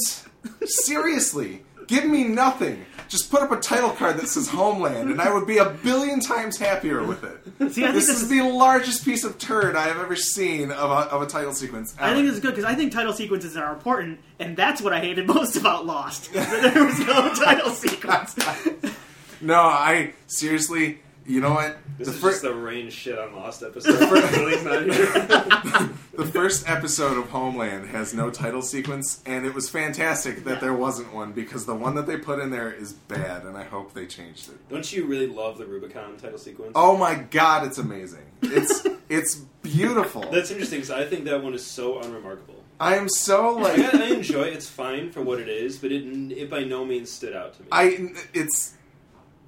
[0.65, 1.63] Seriously?
[1.87, 2.85] Give me nothing.
[3.09, 6.19] Just put up a title card that says Homeland, and I would be a billion
[6.19, 7.73] times happier with it.
[7.73, 10.17] See, I think this this is is- the largest piece of turd I have ever
[10.17, 11.95] seen of a, of a title sequence.
[12.01, 14.93] I think this is good because I think title sequences are important, and that's what
[14.93, 16.33] I hated most about Lost.
[16.33, 18.35] there was no title sequence.
[19.39, 21.01] No, I seriously.
[21.27, 21.77] You know what?
[21.99, 23.99] This the, is fir- just the rain shit on Lost episode.
[24.11, 25.91] Lily's not here.
[26.15, 30.75] the first episode of Homeland has no title sequence, and it was fantastic that there
[30.75, 33.93] wasn't one because the one that they put in there is bad, and I hope
[33.93, 34.69] they changed it.
[34.69, 36.73] Don't you really love the Rubicon title sequence?
[36.75, 38.27] Oh my god, it's amazing!
[38.43, 40.23] It's it's beautiful.
[40.31, 42.55] That's interesting because I think that one is so unremarkable.
[42.79, 45.93] I am so I, like I enjoy it; it's fine for what it is, but
[45.93, 47.69] it it by no means stood out to me.
[47.73, 48.75] I it's,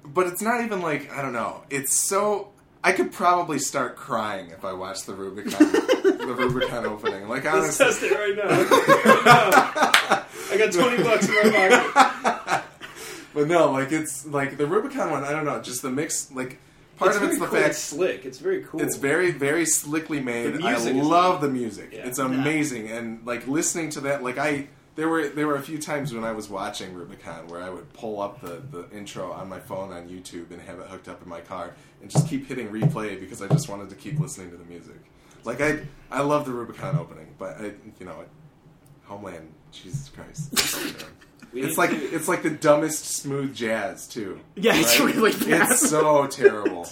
[0.03, 1.63] but it's not even like I don't know.
[1.69, 2.49] It's so
[2.83, 7.27] I could probably start crying if I watched the Rubicon the Rubicon opening.
[7.27, 8.49] Like Let's honestly, test it right now.
[8.49, 10.25] Right now.
[10.51, 12.63] I got twenty bucks in my pocket.
[13.33, 15.23] but no, like it's like the Rubicon one.
[15.23, 16.31] I don't know, just the mix.
[16.31, 16.59] Like
[16.97, 17.55] part it's of it's the cool.
[17.57, 18.25] fact It's slick.
[18.25, 18.81] It's very cool.
[18.81, 20.61] It's very, very slickly made.
[20.61, 21.89] I love the music.
[21.93, 22.07] Yeah.
[22.07, 22.25] It's Yeah.
[22.25, 24.67] amazing, and like listening to that, like I
[24.99, 27.91] there were there were a few times when I was watching Rubicon where I would
[27.93, 31.23] pull up the the intro on my phone on YouTube and have it hooked up
[31.23, 34.51] in my car and just keep hitting replay because I just wanted to keep listening
[34.51, 34.97] to the music.
[35.45, 35.79] Like I
[36.11, 38.25] I love the Rubicon opening, but I you know
[39.05, 40.53] Homeland, Jesus Christ.
[40.53, 41.05] It's.
[41.51, 44.39] We It's like to- it's like the dumbest smooth jazz too.
[44.55, 45.71] Yeah, it's really bad.
[45.71, 46.87] It's so terrible.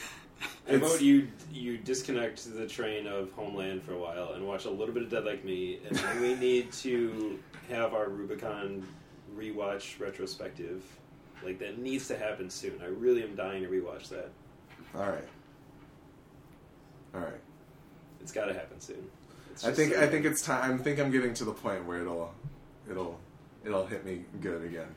[0.70, 4.70] How vote you you disconnect the train of Homeland for a while and watch a
[4.70, 8.86] little bit of Dead Like Me, and then we need to have our Rubicon
[9.36, 10.82] rewatch retrospective.
[11.42, 12.80] Like that needs to happen soon.
[12.82, 14.30] I really am dying to rewatch that.
[14.94, 15.28] All right.
[17.14, 17.40] All right.
[18.20, 19.08] It's got to happen soon.
[19.64, 20.74] I think so I think it's time.
[20.74, 22.32] I think I'm getting to the point where it'll
[22.90, 23.18] it'll
[23.64, 24.88] it'll hit me good again.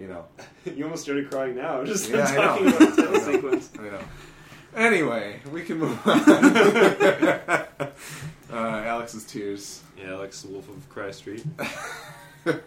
[0.00, 0.24] You know.
[0.64, 3.70] you almost started crying now just Yeah, talking about the sequence.
[3.78, 4.00] I know.
[4.74, 6.20] Anyway, we can move on.
[8.50, 9.82] uh, Alex's tears.
[9.98, 11.44] Yeah, Alex the Wolf of Cry Street.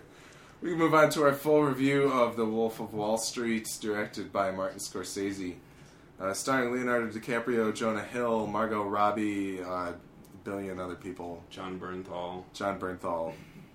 [0.65, 4.33] We can move on to our full review of The Wolf of Wall Street, directed
[4.33, 5.53] by Martin Scorsese,
[6.19, 9.95] uh, starring Leonardo DiCaprio, Jonah Hill, Margot Robbie, uh, a
[10.43, 13.33] billion other people, Jon Bernthal, Jon Bernthal,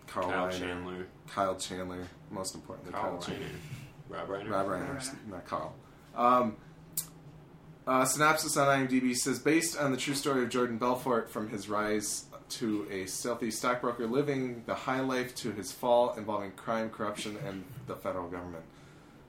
[0.09, 3.47] Carl Kyle Reiner, Chandler, Kyle Chandler, most importantly, Kyle Kyle Reiner, Chandler.
[4.09, 4.51] Rob Reiner.
[4.51, 5.29] Rob Rob Reiner, Reiner.
[5.29, 5.75] not Carl.
[6.17, 6.57] Um,
[7.91, 11.69] uh, synopsis on IMDb says based on the true story of Jordan Belfort from his
[11.69, 17.37] rise to a stealthy stockbroker living the high life to his fall involving crime, corruption,
[17.45, 18.63] and the federal government.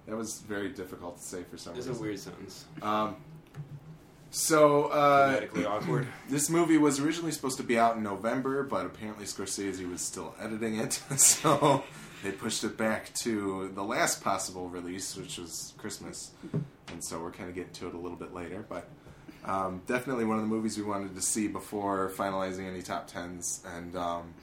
[0.08, 1.92] That was very difficult to say for some reason.
[1.92, 2.66] It's a weird sentence.
[2.84, 3.16] Um,
[4.30, 6.08] so uh, awkward.
[6.30, 10.36] this movie was originally supposed to be out in November, but apparently Scorsese was still
[10.40, 11.84] editing it, so
[12.24, 16.32] they pushed it back to the last possible release, which was Christmas.
[16.92, 18.88] And so we're kind of getting to it a little bit later, but
[19.46, 23.64] um, definitely one of the movies we wanted to see before finalizing any top tens.
[23.76, 24.34] And um,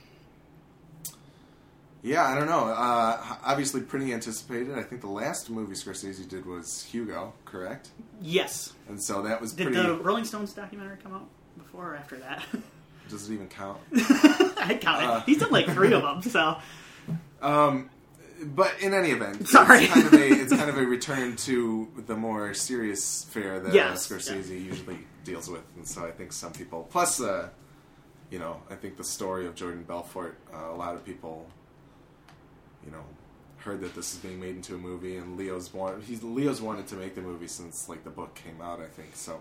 [2.03, 2.69] yeah, I don't know.
[2.69, 4.77] Uh, obviously, pretty anticipated.
[4.79, 7.89] I think the last movie Scorsese did was Hugo, correct?
[8.21, 8.73] yes.
[8.89, 9.83] And so that was Did pretty.
[9.83, 12.43] the Rolling Stones documentary come out before or after that?
[13.11, 13.79] Does it even count?
[13.95, 15.09] I count it.
[15.09, 15.21] Uh.
[15.21, 16.57] He's done like three of them, so
[17.43, 17.91] Um,
[18.43, 19.85] but in any event, Sorry.
[19.85, 23.75] it's kind of a it's kind of a return to the more serious fare that
[23.75, 27.49] Yes, uh, Scorsese usually deals with, and so I think some people, plus, uh,
[28.31, 31.47] you know, I think the story of Jordan Belfort, uh, a lot of people,
[32.85, 33.05] you know,
[33.59, 36.87] heard that this is being made into a movie, and Leo's wanted he's Leo's wanted
[36.89, 39.11] to make the movie since like the book came out, I think.
[39.15, 39.41] So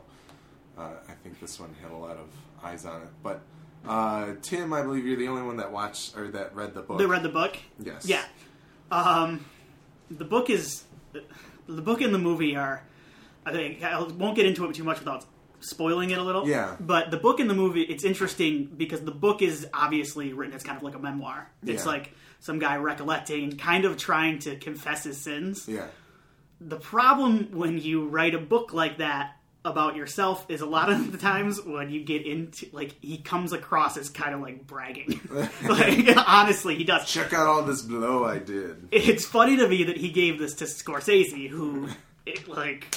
[0.78, 2.28] uh, I think this one had a lot of
[2.64, 3.42] eyes on it, but.
[3.86, 6.98] Uh, Tim, I believe you're the only one that watched or that read the book.
[6.98, 7.58] they read the book.
[7.80, 8.06] Yes.
[8.06, 8.24] Yeah.
[8.92, 9.46] Um,
[10.12, 10.84] the book is
[11.68, 12.84] the book and the movie are.
[13.46, 15.26] I think I won't get into it too much without
[15.62, 16.48] spoiling it a little.
[16.48, 16.76] Yeah.
[16.80, 20.63] But the book and the movie, it's interesting because the book is obviously written as
[20.63, 21.50] kind of like a memoir.
[21.66, 21.92] It's Yeah.
[21.92, 22.12] like
[22.42, 25.66] some guy recollecting, kind of trying to confess his sins.
[25.68, 25.88] Yeah.
[26.60, 29.37] The problem when you write a book like that
[29.67, 33.51] about yourself is a lot of the times when you get into like he comes
[33.51, 35.19] across as kind of like bragging.
[35.69, 37.06] like honestly, he does.
[37.06, 38.88] Check out all this blow I did.
[38.91, 41.89] It's funny to me that he gave this to Scorsese, who
[42.25, 42.88] it, like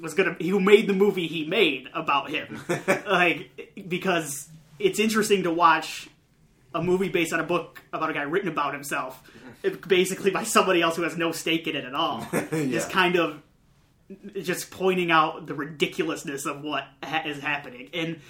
[0.00, 2.60] was gonna who made the movie he made about him,
[3.06, 6.08] like because it's interesting to watch
[6.74, 9.22] a movie based on a book about a guy written about himself,
[9.86, 12.26] basically by somebody else who has no stake in it at all.
[12.50, 13.40] Just kind of
[14.40, 18.20] just pointing out the ridiculousness of what ha- is happening, and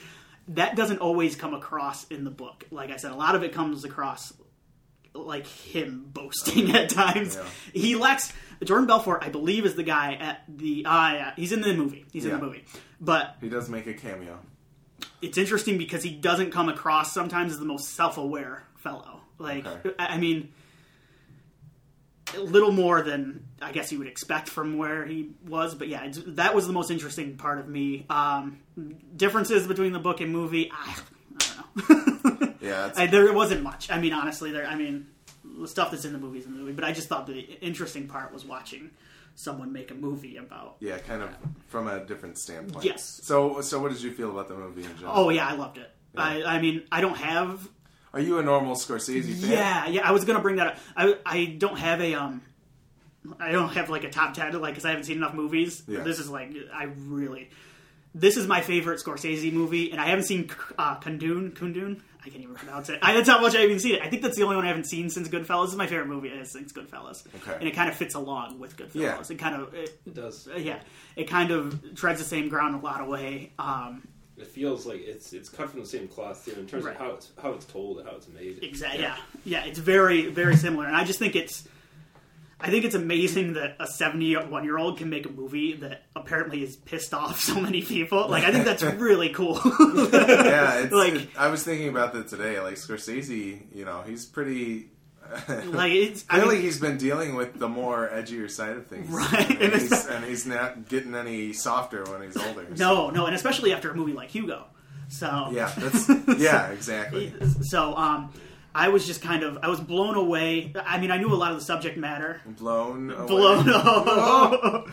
[0.49, 2.65] that doesn't always come across in the book.
[2.71, 4.33] Like I said, a lot of it comes across
[5.15, 7.37] like him boasting at times.
[7.37, 7.45] Yeah.
[7.81, 8.33] He lacks
[8.65, 10.85] Jordan Belfort, I believe, is the guy at the.
[10.87, 12.07] Uh, yeah, he's in the movie.
[12.13, 12.65] He's in the movie,
[13.01, 14.39] but He does make a cameo.
[15.21, 19.21] it's interesting because he doesn't come across sometimes as the most self-aware fellow.
[19.39, 19.91] Like, Okay.
[19.99, 20.53] I mean,
[22.35, 25.75] a little more than I guess you would expect from where he was.
[25.75, 28.07] But yeah, it's, that was the most interesting part of me.
[28.11, 28.59] Um,
[29.17, 30.97] differences between the book and movie, I,
[31.41, 32.55] I don't know.
[32.61, 33.91] Yeah, I, there wasn't much.
[33.91, 34.67] I mean, honestly, there.
[34.67, 35.07] I mean,
[35.59, 36.73] the stuff that's in the movie is in the movie.
[36.73, 38.91] But I just thought the interesting part was watching
[39.35, 40.77] someone make a movie about.
[40.81, 41.31] yeah, kind of
[41.69, 42.85] from a different standpoint.
[42.85, 43.21] Yes.
[43.23, 45.13] So, so what did you feel about the movie in general?
[45.15, 45.91] Oh yeah, I loved it.
[46.19, 47.69] I, I mean, I don't have
[48.17, 49.51] Are you a normal Scorsese fan?
[49.51, 50.09] Yeah, yeah.
[50.09, 50.77] I was gonna bring that up.
[50.97, 52.41] I I don't have a um,
[53.39, 55.83] I don't have like a top ten like because I haven't seen enough movies.
[55.87, 56.01] Yeah.
[56.01, 57.51] This is like I really,
[58.15, 60.49] this is my favorite Scorsese movie, and I haven't seen
[60.79, 61.53] uh, Kundun.
[61.53, 62.01] Kundun.
[62.25, 62.99] I can't even pronounce it.
[63.03, 64.03] I, that's how much I haven't seen it.
[64.03, 65.67] I think that's the only one I haven't seen since Goodfellas.
[65.67, 66.33] This is my favorite movie.
[66.33, 67.55] I think Goodfellas, Okay.
[67.61, 68.95] and it kind of fits along with Goodfellas.
[68.95, 69.23] Yeah.
[69.31, 70.49] It kind of it, It does.
[70.49, 70.81] uh, yeah,
[71.15, 73.53] it kind of treads the same ground in a lot of way.
[73.61, 76.95] Um, It feels like it's it's cut from the same cloth too in terms Right.
[76.95, 78.63] of how it's how it's told and how it's made.
[78.63, 79.01] Exactly.
[79.03, 79.17] Yeah.
[79.45, 81.67] yeah, It's very, very similar, and I just think it's,
[82.61, 87.15] I think it's amazing that a seventy-one-year-old can make a movie that apparently has pissed
[87.15, 88.29] off so many people.
[88.29, 89.59] Like, I think that's really cool.
[89.65, 90.81] yeah.
[90.81, 92.61] It's, Like- it- I was thinking about that today.
[92.61, 94.91] Like Scorsese, you know, he's pretty.
[95.67, 99.09] like, it's I Clearly, mean, he's been dealing with the more edgier side of things,
[99.11, 102.67] Right, And, and he's, not- and he's not getting any softer when he's older.
[102.77, 104.65] no, no, and especially after a movie like Hugo.
[105.09, 106.09] So Yeah, that's
[106.41, 107.33] yeah, exactly.
[107.63, 108.33] So, um,
[108.75, 110.73] I was just kind of, I was blown away.
[110.85, 113.27] I mean, I knew a lot of the subject matter, Blown, away.
[113.27, 113.65] blown.
[113.69, 114.87] Oh,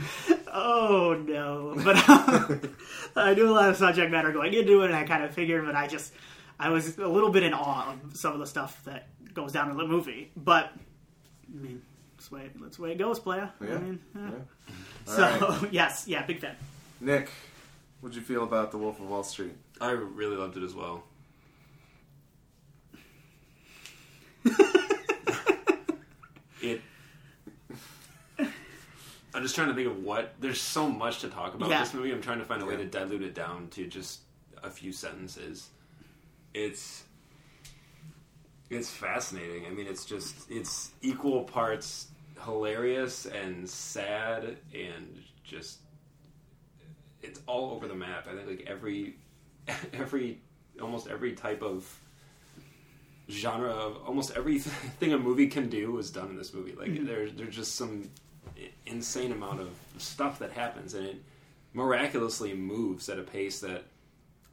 [0.53, 1.73] oh no!
[1.83, 5.33] But I knew a lot of subject matter going into it, and I kind of
[5.33, 5.65] figured.
[5.65, 6.13] But I just,
[6.57, 9.69] I was a little bit in awe of some of the stuff that goes down
[9.71, 10.31] in the movie.
[10.35, 10.71] But
[11.51, 11.81] I mean,
[12.15, 13.49] that's the way, that's the way it goes, playa.
[13.61, 13.75] Yeah.
[13.75, 14.21] I mean, yeah.
[14.29, 14.73] Yeah.
[15.05, 15.21] So
[15.61, 15.67] right.
[15.73, 16.55] yes, yeah, big fan.
[17.01, 17.29] Nick,
[17.99, 19.51] what'd you feel about The Wolf of Wall Street?
[19.81, 21.03] I really loved it as well.
[26.61, 26.81] it.
[29.35, 30.35] I'm just trying to think of what.
[30.39, 31.79] There's so much to talk about Yeah.
[31.81, 32.11] this movie.
[32.11, 32.79] I'm trying to find a way Yeah.
[32.79, 34.19] to dilute it down to just
[34.61, 35.69] a few sentences.
[36.53, 37.03] It's.
[38.75, 39.65] It's fascinating.
[39.65, 42.07] I mean, it's just it's equal parts
[42.43, 45.79] hilarious and sad and just
[47.21, 48.27] it's all over the map.
[48.29, 49.15] I think like every
[49.93, 50.41] every
[50.81, 51.87] almost every type of
[53.29, 56.73] genre of almost everything a movie can do is done in this movie.
[56.73, 57.05] Like mm-hmm.
[57.05, 58.09] there's there's just some
[58.85, 61.23] insane amount of stuff that happens and it
[61.73, 63.83] miraculously moves at a pace that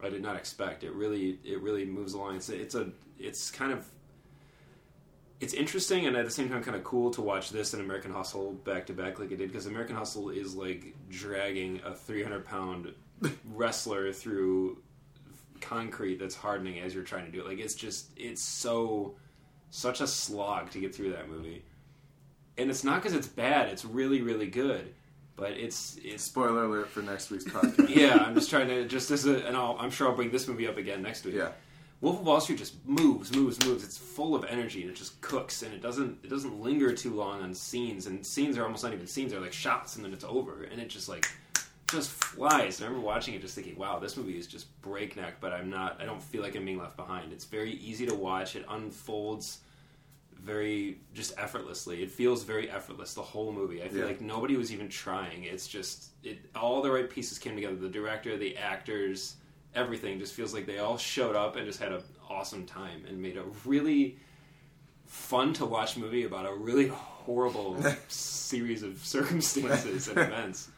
[0.03, 0.83] I did not expect.
[0.83, 2.37] It really it really moves along.
[2.37, 3.85] It's it's a it's kind of
[5.41, 8.13] it's interesting and at the same time kind of cool to watch this and American
[8.13, 12.45] Hustle back to back like it did because American Hustle is like dragging a 300
[12.45, 12.93] pound
[13.53, 14.77] wrestler through
[15.59, 17.47] concrete that's hardening as you're trying to do it.
[17.47, 19.15] Like it's just it's so
[19.71, 21.63] such a slog to get through that movie,
[22.57, 23.69] and it's not because it's bad.
[23.69, 24.93] It's really really good,
[25.35, 27.89] but it's it's Spoiler alert for next week's podcast.
[27.95, 28.17] yeah.
[28.17, 30.67] I'm just trying to just as a and I'll, I'm sure I'll bring this movie
[30.67, 31.35] up again next week.
[31.35, 31.49] yeah.
[32.01, 33.83] Wolf of Wall Street just moves, moves, moves.
[33.83, 37.13] It's full of energy and it just cooks and it doesn't it doesn't linger too
[37.13, 40.11] long on scenes and scenes are almost not even scenes, they're like shots and then
[40.11, 41.27] it's over and it just like
[41.91, 42.81] just flies.
[42.81, 46.01] I remember watching it just thinking, wow, this movie is just breakneck, but I'm not
[46.01, 47.31] I don't feel like I'm being left behind.
[47.33, 48.55] It's very easy to watch.
[48.55, 49.59] It unfolds
[50.33, 52.01] very just effortlessly.
[52.01, 53.83] It feels very effortless the whole movie.
[53.83, 54.05] I feel Yeah.
[54.05, 55.43] like nobody was even trying.
[55.43, 57.75] It's just it all the right pieces came together.
[57.75, 59.35] The director, the actors,
[59.75, 63.21] everything just feels like they all showed up and just had an awesome time and
[63.21, 64.17] made a really
[65.05, 70.69] fun to watch movie about a really horrible series of circumstances and events.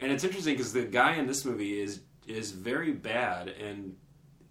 [0.00, 3.96] And it's interesting because the guy in this movie is is very bad, and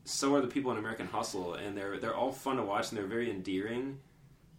[0.03, 2.97] so are the people in American Hustle, and they're they're all fun to watch and
[2.97, 3.99] they're very endearing.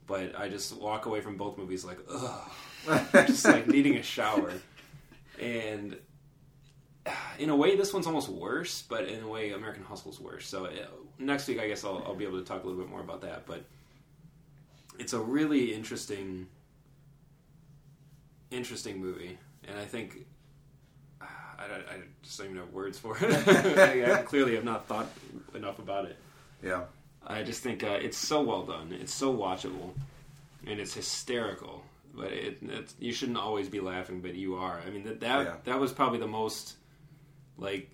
[0.07, 2.51] But I just walk away from both movies like, ugh,
[3.27, 4.53] just like needing a shower.
[5.39, 5.97] And
[7.39, 10.47] in a way, this one's almost worse, but in a way, American Hustle's worse.
[10.47, 10.71] So uh,
[11.19, 13.21] next week, I guess I'll, I'll be able to talk a little bit more about
[13.23, 13.47] that.
[13.47, 13.65] But
[14.99, 16.47] it's a really interesting,
[18.51, 20.27] interesting movie, and I think
[21.21, 21.25] uh,
[21.59, 23.49] I, I just don't even have words for it.
[23.79, 25.09] I, I clearly have not thought
[25.55, 26.17] enough about it.
[26.63, 26.83] Yeah.
[27.27, 28.97] I just think uh, it's so well done.
[28.99, 29.91] It's so watchable,
[30.67, 31.85] and it's hysterical.
[32.13, 34.81] But it, it's, you shouldn't always be laughing, but you are.
[34.85, 35.55] I mean, that that, Yeah.
[35.65, 36.75] that was probably the most
[37.61, 37.91] like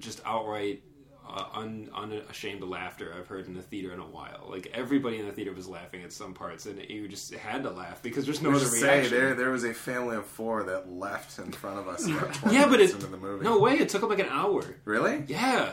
[0.00, 0.82] just outright
[1.28, 4.46] uh, un, unashamed laughter I've heard in the theater in a while.
[4.48, 7.70] Like everybody in the theater was laughing at some parts, and you just had to
[7.70, 9.18] laugh because there's no We other should say reaction.
[9.18, 12.06] there there was a family of four that left in front of us.
[12.50, 13.44] Yeah, but minutes it into the movie.
[13.44, 13.74] no way.
[13.74, 14.62] It took them like an hour.
[14.84, 15.24] really?
[15.26, 15.72] Yeah.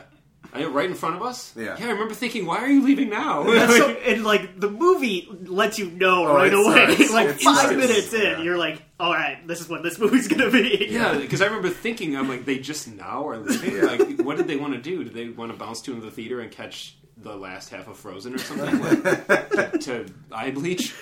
[0.52, 1.52] I, right in front of us.
[1.56, 1.76] Yeah.
[1.80, 1.88] Yeah.
[1.88, 5.80] I remember thinking, "Why are you leaving now?" That's so, and like the movie lets
[5.80, 6.96] you know Oh, right away.
[6.96, 7.14] starts.
[7.14, 7.76] like It five starts.
[7.78, 8.42] minutes in, Yeah.
[8.44, 11.70] you're like, "All right, this is what this movie's gonna be." Yeah, because I remember
[11.70, 13.76] thinking, I'm like, they just now are leaving.
[13.78, 13.84] Yeah.
[13.84, 15.04] Like, what did they want to do?
[15.04, 17.98] Did they want to bounce to into the theater and catch the last half of
[17.98, 20.94] Frozen or something like, to, to eye bleach?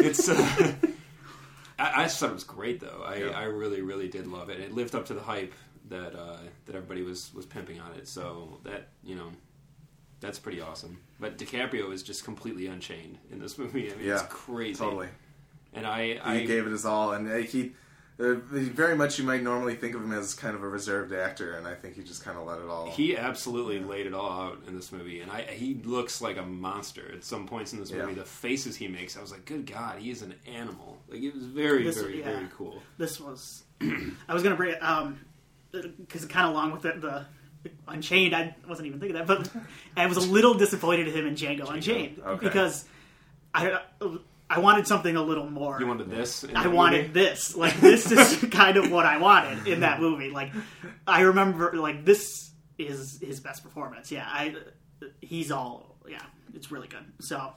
[0.00, 0.28] It's.
[0.28, 0.72] Uh,
[1.78, 3.02] I, I thought it was great though.
[3.04, 3.30] I, Yeah.
[3.30, 4.60] I really, really did love it.
[4.60, 5.52] It lived up to the hype
[5.88, 8.08] that uh, that everybody was was pimping on it.
[8.08, 9.30] So that you know.
[10.20, 13.90] That's pretty awesome, but DiCaprio is just completely unchained in this movie.
[13.90, 14.78] I mean, it's Yeah, crazy.
[14.78, 15.08] Totally.
[15.72, 17.72] And I, He gave it his all, and uh, he.
[18.20, 21.54] Uh, very much, you might normally think of him as kind of a reserved actor,
[21.54, 22.90] and I think he just kind of let it all.
[22.92, 26.42] He absolutely laid it all out in this movie, and I he looks like a
[26.44, 28.12] monster at some points in this movie.
[28.12, 28.18] Yeah.
[28.20, 31.34] The faces he makes, I was like, "Good God, he is an animal!" Like it
[31.34, 32.26] was very, This- very, yeah.
[32.26, 32.80] very cool.
[32.96, 33.64] This was.
[33.80, 35.18] I was gonna bring it um
[35.72, 37.26] because kind of along with the, the
[37.86, 38.34] Unchained.
[38.34, 39.48] I wasn't even thinking that, but
[39.96, 42.44] I was a little disappointed in him in Django, Unchained okay.
[42.44, 42.84] because
[43.54, 43.80] I
[44.50, 45.80] I wanted something a little more.
[45.80, 46.44] You wanted this?
[46.54, 47.12] I wanted movie?
[47.12, 47.56] this.
[47.56, 50.30] Like this is kind of what I wanted in that movie.
[50.30, 50.52] Like
[51.06, 54.10] I remember like this is his best performance.
[54.10, 54.56] Yeah, I
[55.20, 56.22] he's all yeah,
[56.54, 57.04] it's really good.
[57.20, 57.52] So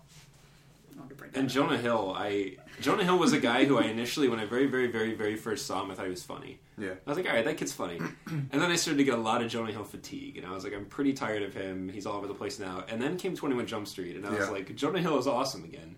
[0.95, 1.53] wanted to bring that And up.
[1.53, 4.87] Jonah Hill, I Jonah Hill was a guy who I initially, when I very, very,
[4.87, 6.59] very, very first saw him, I thought he was funny.
[6.77, 6.91] Yeah.
[7.05, 7.99] I was like, all right, that kid's funny.
[8.51, 10.63] And then I started to get a lot of Jonah Hill fatigue, and I was
[10.63, 11.89] like, I'm pretty tired of him.
[11.89, 12.83] He's all over the place now.
[12.89, 14.49] And then came 21 Jump Street, and I was Yeah.
[14.49, 15.95] like, Jonah Hill is awesome again.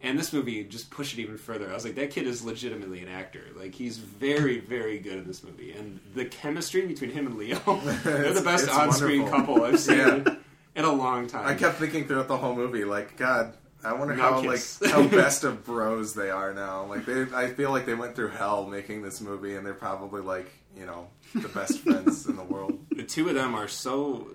[0.00, 1.68] And this movie just pushed it even further.
[1.70, 3.42] I was like, that kid is legitimately an actor.
[3.56, 5.72] Like, he's very, very good in this movie.
[5.72, 7.58] And the chemistry between him and Leo,
[8.04, 9.54] they're the It's- best it's on-screen wonderful.
[9.56, 10.34] couple I've seen Yeah.
[10.76, 11.46] in a long time.
[11.48, 14.80] I kept thinking throughout the whole movie, like, God, I wonder Now how kiss.
[14.80, 16.84] like how best of bros they are now.
[16.86, 20.20] Like, they, I feel like they went through hell making this movie, and they're probably
[20.20, 22.78] like, you know, the best friends in the world.
[22.90, 24.28] the two of them are so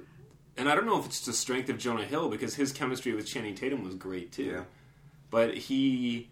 [0.55, 3.25] and I don't know if it's the strength of Jonah Hill because his chemistry with
[3.25, 4.43] Channing Tatum was great too.
[4.43, 4.61] Yeah.
[5.31, 6.29] But he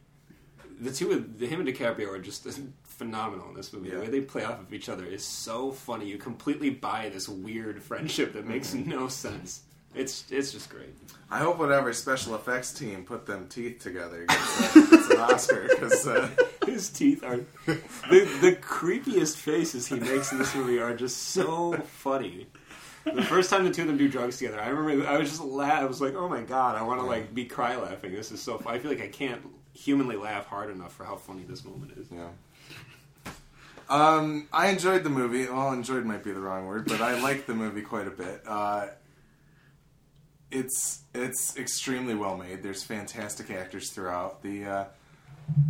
[0.80, 2.48] the two of him and DiCaprio are just
[2.84, 3.90] phenomenal in this movie.
[3.90, 3.96] Yeah.
[3.96, 6.06] The way they play off of each other is so funny.
[6.08, 8.90] You completely buy this weird friendship that makes Mm-hmm.
[8.90, 9.64] no sense.
[9.94, 10.96] It's it's just great.
[11.30, 15.68] I hope whatever special effects team put them teeth together gets, uh, gets an Oscar
[15.70, 16.30] because uh,
[16.66, 21.74] His teeth are the the creepiest faces he makes in this movie are just so
[21.74, 22.48] funny.
[23.04, 25.42] The first time the two of them do drugs together, I remember I was just
[25.42, 25.82] laugh.
[25.82, 28.14] I was like, "Oh my god, I want to like be cry laughing.
[28.14, 28.74] This is so." Fun.
[28.74, 29.42] I feel like I can't
[29.74, 32.08] humanly laugh hard enough for how funny this moment is.
[32.12, 32.30] Yeah.
[33.90, 35.48] Um, I enjoyed the movie.
[35.48, 38.44] Well, enjoyed might be the wrong word, but I liked the movie quite a bit.
[38.48, 38.88] Uh,
[40.52, 42.64] it's it's extremely well made.
[42.64, 44.42] There's fantastic actors throughout.
[44.44, 44.86] The uh,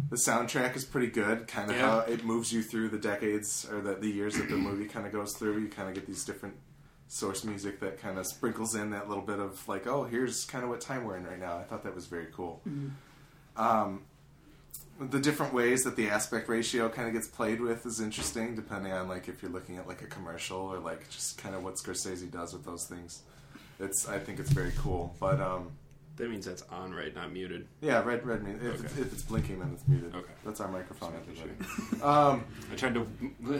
[0.09, 1.47] the soundtrack is pretty good.
[1.47, 1.89] Kind of Yeah.
[1.89, 5.05] how it moves you through the decades or the, the years that the movie kind
[5.05, 5.59] of goes through.
[5.59, 6.55] You kind of get these different
[7.07, 10.63] source music that kind of sprinkles in that little bit of like, oh, here's kind
[10.63, 11.57] of what time we're in right now.
[11.57, 12.61] I thought that was very cool.
[13.57, 14.03] Um,
[14.99, 18.93] the different ways that the aspect ratio kind of gets played with is interesting, depending
[18.93, 21.75] on like if you're looking at like a commercial or like just kind of what
[21.75, 23.23] Scorsese does with those things.
[23.81, 25.71] It's I think it's very cool, but um,
[26.17, 27.67] That means that's on right, not muted.
[27.81, 28.85] yeah, red red if, Okay.
[28.85, 30.13] it's, if it's blinking then it's muted.
[30.15, 30.31] Okay.
[30.45, 31.51] that's our microphone, everybody.
[32.03, 33.07] Um, I tried to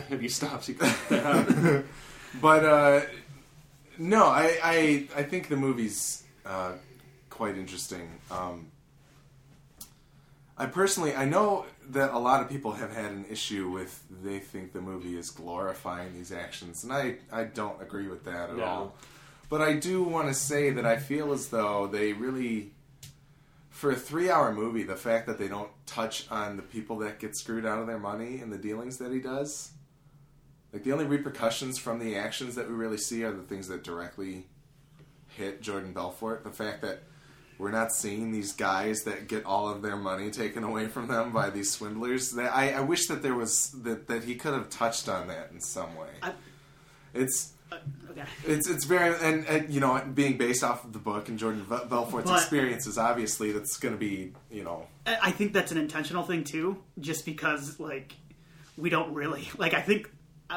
[0.10, 0.78] have you stop so you
[2.42, 3.02] but uh,
[3.98, 6.74] no, I, I I think the movie's uh,
[7.30, 8.08] quite interesting.
[8.30, 8.68] Um,
[10.58, 14.40] I personally, I know that a lot of people have had an issue with they
[14.40, 18.58] think the movie is glorifying these actions, and I, I don't agree with that at
[18.58, 18.64] No.
[18.64, 18.96] all.
[19.52, 22.72] But I do want to say that I feel as though they really,
[23.70, 27.36] for a three-hour movie, the fact that they don't touch on the people that get
[27.36, 29.72] screwed out of their money and the dealings that he does,
[30.72, 33.84] like the only repercussions from the actions that we really see are the things that
[33.84, 34.46] directly
[35.28, 36.46] hit Jordan Belfort.
[36.46, 37.04] The fact that
[37.58, 41.34] we're not seeing these guys that get all of their money taken away from them
[41.34, 42.32] by these swindlers.
[42.32, 45.50] That I, I wish that there was that that he could have touched on that
[45.52, 46.08] in some way.
[46.24, 46.34] I-
[47.14, 47.52] it's
[48.10, 48.24] okay.
[48.46, 51.66] it's it's very and, and you know being based off of the book and Jordan
[51.70, 55.78] Bel- Belfort's But- experiences, obviously that's going to be you know I think that's an
[55.78, 58.14] intentional thing too, just because like
[58.78, 59.74] we don't really like.
[59.74, 60.10] I think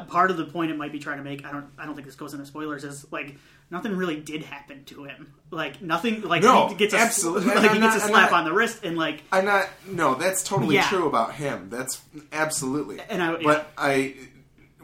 [0.09, 1.45] part of the point it might be trying to make.
[1.47, 1.67] I don't.
[1.79, 2.85] I don't think this goes into spoilers.
[2.85, 3.37] Is like
[3.71, 5.33] nothing really did happen to him.
[5.51, 6.23] Like nothing.
[6.23, 7.47] Like No, he gets a, absolutely.
[7.55, 9.69] Like I'm he gets not- a slap not- on the wrist and like I'm not.
[9.87, 10.89] No, that's totally Yeah.
[10.89, 11.69] true about him.
[11.71, 12.03] That's
[12.33, 13.01] absolutely.
[13.09, 14.15] And I- but I,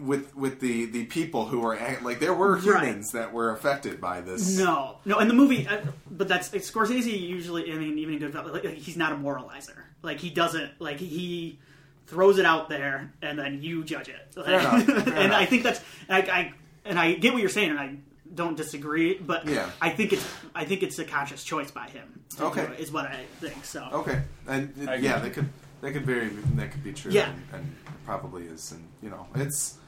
[0.00, 2.62] with with the the people who were like there were Right.
[2.84, 4.58] humans that were affected by this.
[4.58, 5.18] no, no.
[5.18, 5.78] In the movie, uh,
[6.10, 7.72] but that's Scorsese usually.
[7.72, 9.76] I mean, even in Goodfellas, like, like, he's not a moralizer.
[10.02, 11.58] Like he doesn't like he
[12.06, 14.16] throws it out there and then you judge it.
[14.36, 15.40] Like, enough, fair and enough.
[15.40, 16.52] I think that's I, I
[16.84, 17.96] and I get what you're saying, and I
[18.34, 19.14] don't disagree.
[19.14, 19.70] But Yeah.
[19.80, 22.20] I think it's I think it's a conscious choice by him.
[22.36, 22.66] to Okay.
[22.66, 23.64] do it, is what I think.
[23.64, 25.28] So Okay, and I yeah, agree.
[25.28, 25.48] that could
[25.80, 27.12] that could very that could be true.
[27.12, 27.30] Yeah.
[27.30, 29.78] and, and probably is, and you know, it's.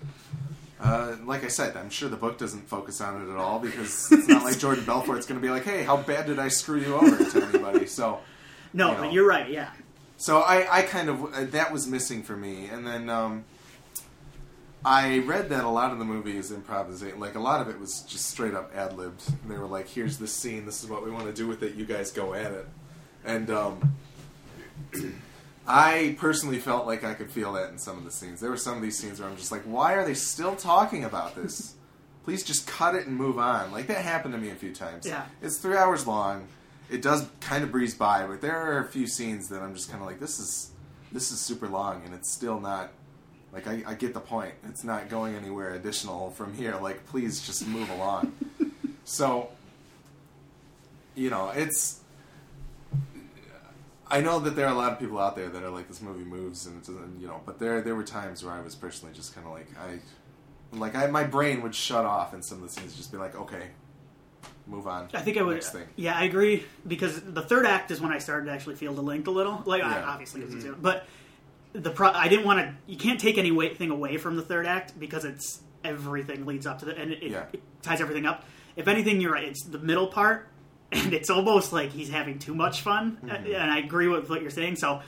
[0.81, 4.11] Uh, like I said, I'm sure the book doesn't focus on it at all because
[4.11, 6.81] it's not like Jordan Belfort's going to be like, "Hey, how bad did I screw
[6.81, 7.87] you over?" to anybody.
[7.87, 8.19] So,
[8.73, 9.01] no, you know.
[9.01, 9.49] but you're right.
[9.49, 9.71] Yeah,
[10.17, 13.45] So I, I kind of uh, that was missing for me, and then um,
[14.85, 17.21] I read that a lot of the movie is improvisation.
[17.21, 19.23] Like a lot of it was just straight up ad libbed.
[19.49, 20.67] They were like, "Here's this scene.
[20.67, 21.77] This is what we want to do with it.
[21.77, 22.67] You guys go at it."
[23.25, 23.95] And um,
[25.67, 28.41] I personally felt like I could feel that in some of the scenes.
[28.41, 31.05] There were some of these scenes where I'm just like, "Why are they still talking
[31.05, 31.75] about this?
[32.25, 35.07] Please just cut it and move on." Like that happened to me a few times.
[35.07, 35.25] Yeah.
[35.41, 36.49] it's three hours long
[36.93, 39.91] it does kind of breeze by, but there are a few scenes that I'm just
[39.91, 40.71] kind of like, this is
[41.11, 42.93] this is super long, and it's still not
[43.53, 44.55] like I, I get the point.
[44.69, 46.77] It's not going anywhere additional from here.
[46.77, 48.33] Like, please just move along.
[49.05, 49.51] so,
[51.15, 52.01] you know, it's.
[54.13, 56.03] I know that there are a lot of people out there that are like this
[56.03, 58.75] movie moves and it doesn't, you know, but there there were times where I was
[58.75, 59.99] personally just kind of like I,
[60.77, 63.35] like I my brain would shut off in some of the scenes, just be like,
[63.35, 63.69] okay,
[64.67, 65.09] move on.
[65.15, 65.55] I think I would.
[65.55, 65.87] Next thing.
[65.97, 69.03] Yeah, I agree because the third act is when I started to actually feel the
[69.03, 69.63] link a little.
[69.65, 70.05] Like I, Yeah.
[70.07, 70.55] obviously, mm-hmm.
[70.57, 71.07] it's zero, but
[71.73, 72.75] the pro- I didn't want to.
[72.87, 76.85] You can't take anything away from the third act because it's everything leads up to
[76.85, 77.45] the and it, Yeah.
[77.53, 78.45] it ties everything up.
[78.77, 79.45] If anything, you're right.
[79.49, 80.49] It's the middle part,
[80.93, 83.19] and it's almost like he's having too much fun.
[83.25, 83.47] Mm-hmm.
[83.55, 84.77] And I agree with what you're saying.
[84.77, 85.01] So.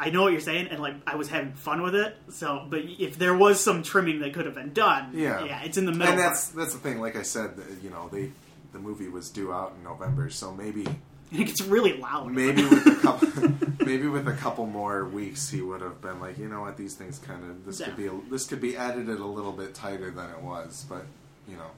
[0.00, 2.16] I know what you're saying, and like I was having fun with it.
[2.30, 5.44] So, but if there was some trimming that could have been done, Yeah.
[5.44, 6.08] yeah, it's in the middle.
[6.08, 7.00] and that's that's the thing.
[7.00, 7.52] Like I said,
[7.84, 8.32] you know, they
[8.72, 10.82] the movie was due out in November, so maybe
[11.32, 12.32] it gets really loud.
[12.32, 13.28] maybe with a couple
[13.86, 16.94] maybe with a couple more weeks, he would have been like, you know what, these
[16.96, 20.10] things kind of this could be a, this could be edited a little bit tighter
[20.10, 21.04] than it was, but
[21.46, 21.70] you know,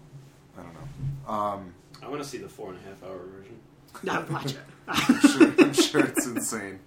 [0.58, 1.30] I don't know.
[1.30, 1.74] Um,
[2.04, 3.56] I want to see the four and a half hour version.
[4.08, 4.58] I would watch it.
[4.88, 6.80] I'm sure, I'm sure it's insane,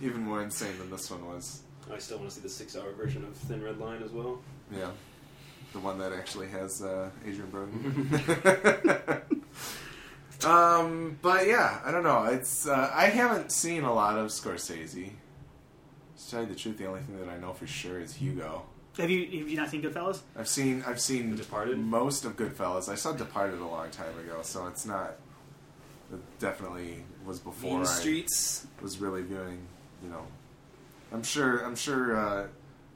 [0.00, 1.62] even more insane than this one was.
[1.92, 4.40] I still want to see the six hour version of Thin Red Line as well.
[4.70, 4.90] Yeah,
[5.72, 7.72] the one that actually has uh, Adrien Brody.
[10.44, 12.24] um, but yeah, I don't know.
[12.24, 15.10] It's uh, I haven't seen a lot of Scorsese.
[16.18, 18.62] To tell you the truth, the only thing that I know for sure is Hugo.
[18.98, 20.20] Have you have you not seen Goodfellas?
[20.36, 21.78] I've seen I've seen The Departed?
[21.78, 22.88] most of Goodfellas.
[22.90, 25.14] I saw Departed a long time ago, so it's not.
[26.12, 28.66] It definitely was before Mean I Streets.
[28.82, 29.60] was really viewing.
[30.04, 30.26] You know,
[31.10, 32.46] I'm sure I'm sure uh,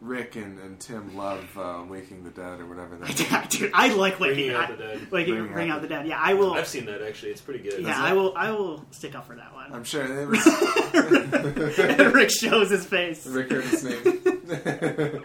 [0.02, 2.96] Rick and, and Tim love uh, Waking the Dead or whatever.
[2.96, 4.98] That Dude, I like waking Bringing Out I- the Dead.
[5.10, 6.06] Like Bringing bring Out out the the dead.
[6.08, 6.52] Yeah, I will.
[6.52, 7.30] I've seen that actually.
[7.32, 7.82] It's pretty good.
[7.82, 8.34] yeah, I will.
[8.36, 9.72] I will stick up for that one.
[9.72, 10.28] I'm sure it
[12.06, 13.26] was Rick shows his face.
[13.26, 15.24] Rick heard his name,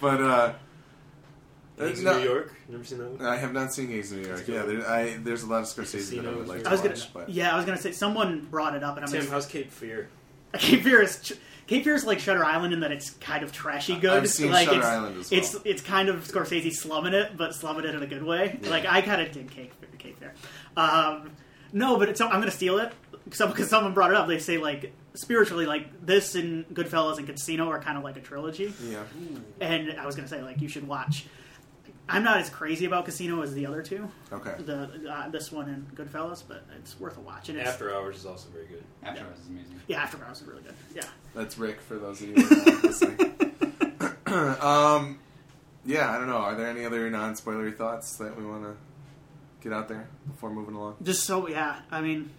[0.00, 0.52] but uh,
[1.78, 2.54] Gangs no, of New York.
[2.68, 3.26] Never seen that one.
[3.26, 4.46] I have not seen Gangs New York.
[4.46, 6.80] Yeah, there, I, there's a lot of Scorsese that I would like to I was
[6.80, 6.94] gonna.
[6.94, 9.30] watch, but Yeah, I was gonna say someone brought it up, and I'm Tim, gonna.
[9.30, 10.08] how's Cape Fear?
[10.54, 11.32] Cape Fear is.
[11.66, 14.10] Cape Fear is like Shutter Island in that it's kind of trashy good.
[14.10, 15.40] I've seen like Shutter it's, Island as well.
[15.40, 18.58] It's it's kind of Scorsese slumming it, but slumming it in a good way.
[18.60, 18.70] Yeah.
[18.70, 20.34] Like I kind of dig Cape Cape Fear.
[20.76, 21.30] Um,
[21.72, 22.92] no, but it's, I'm going to steal it
[23.24, 24.26] because someone brought it up.
[24.26, 28.20] They say like spiritually, like this and Goodfellas and Casino are kind of like a
[28.20, 28.72] trilogy.
[28.84, 29.02] yeah.
[29.60, 31.26] And I was going to say like you should watch.
[32.08, 34.54] I'm not as crazy about Casino as the other two, Okay.
[34.64, 37.48] the uh, this one and Goodfellas, but it's worth a watch.
[37.50, 38.82] And it's, After Hours is also very good.
[39.04, 39.80] After Hours is amazing.
[39.86, 40.74] yeah, After Hours is really good.
[40.92, 41.02] Yeah.
[41.36, 43.20] That's Rick for those of you who are listening.
[44.60, 45.20] um,
[45.84, 46.36] yeah, I don't know.
[46.38, 48.74] Are there any other non-spoilery thoughts that we want to
[49.62, 50.96] get out there before moving along?
[51.02, 52.30] Just so yeah, I mean,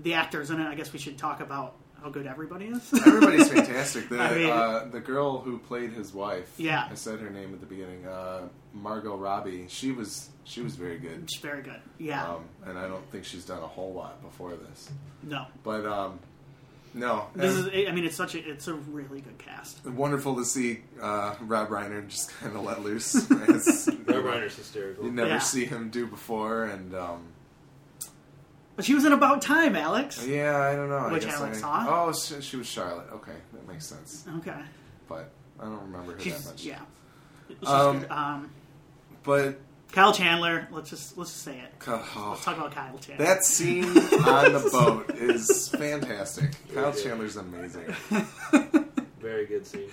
[0.00, 0.66] the actors in it.
[0.66, 2.92] I guess we should talk about how good everybody is.
[3.06, 4.08] Everybody's fantastic.
[4.08, 6.52] The I mean- uh, the girl who played his wife.
[6.58, 6.88] Yeah.
[6.90, 8.06] I said her name at the beginning.
[8.06, 9.66] Uh, Margot Robbie.
[9.68, 11.28] She was she was very good.
[11.32, 11.80] She's very good.
[11.98, 12.26] Yeah.
[12.26, 14.90] Um, and I don't think she's done a whole lot before this.
[15.22, 15.46] no.
[15.62, 16.18] But um,
[16.94, 17.88] no, This and is.
[17.88, 18.38] I mean, it's such a.
[18.50, 19.82] It's a really good cast.
[19.86, 23.14] wonderful to see uh, Rob Reiner just kind of let loose.
[23.30, 25.04] Rob Reiner's hysterical.
[25.06, 25.38] you never Yeah.
[25.38, 27.22] see him do before, and um,
[28.76, 30.26] But she was in About Time, Alex.
[30.26, 30.96] yeah, I don't know.
[30.96, 31.86] I Which guess Alex I, saw?
[32.06, 33.06] Oh, she, she was Charlotte.
[33.12, 34.24] Okay, that makes sense.
[34.38, 34.54] Okay.
[35.08, 36.64] But I don't remember her that much.
[36.64, 36.78] yeah.
[37.48, 38.10] She's Um, good.
[38.10, 38.50] Um,
[39.24, 39.60] But
[39.92, 40.68] Kyle Chandler.
[40.70, 41.72] Let's just let's just say it.
[41.86, 43.26] oh, Let's talk about Kyle Chandler.
[43.26, 46.52] that scene on the boat is fantastic.
[46.74, 47.02] Kyle good.
[47.04, 47.94] Chandler's amazing.
[49.20, 49.90] Very good scene.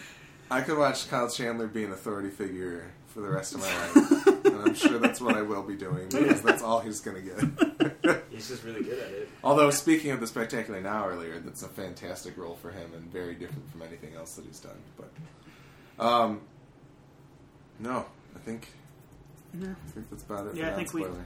[0.49, 3.67] I could watch Kyle Chandler be an authority figure for the rest of my
[4.01, 7.17] life, and I'm sure that's what I will be doing because that's all he's going
[7.17, 8.23] to get.
[8.29, 9.29] He's just really good at it.
[9.43, 13.33] Although speaking of the spectacular now earlier, that's a fantastic role for him and very
[13.35, 14.77] different from anything else that he's done.
[14.97, 16.41] But um,
[17.79, 18.69] no, I think
[19.53, 19.67] No.
[19.69, 20.55] I think that's about it.
[20.55, 21.25] Yeah, for I think we- non-spoiler.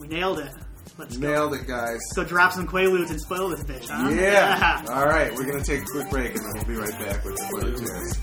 [0.00, 0.50] we nailed it.
[0.96, 1.28] Let's go.
[1.28, 1.90] nailed it, guys.
[1.92, 4.08] Let's go drop some Quaaludes and spoil this bitch, huh?
[4.08, 4.82] Yeah.
[4.88, 7.38] All right, we're gonna take a quick break and then we'll be right back with
[7.38, 8.18] spoiler tunes.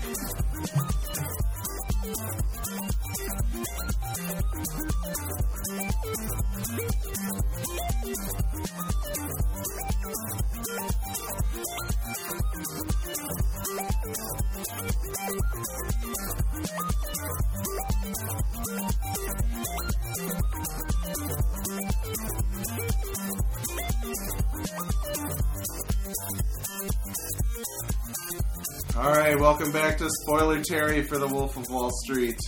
[28.96, 32.38] All right, welcome back to Spoiler Terry for The Wolf of Wall Street.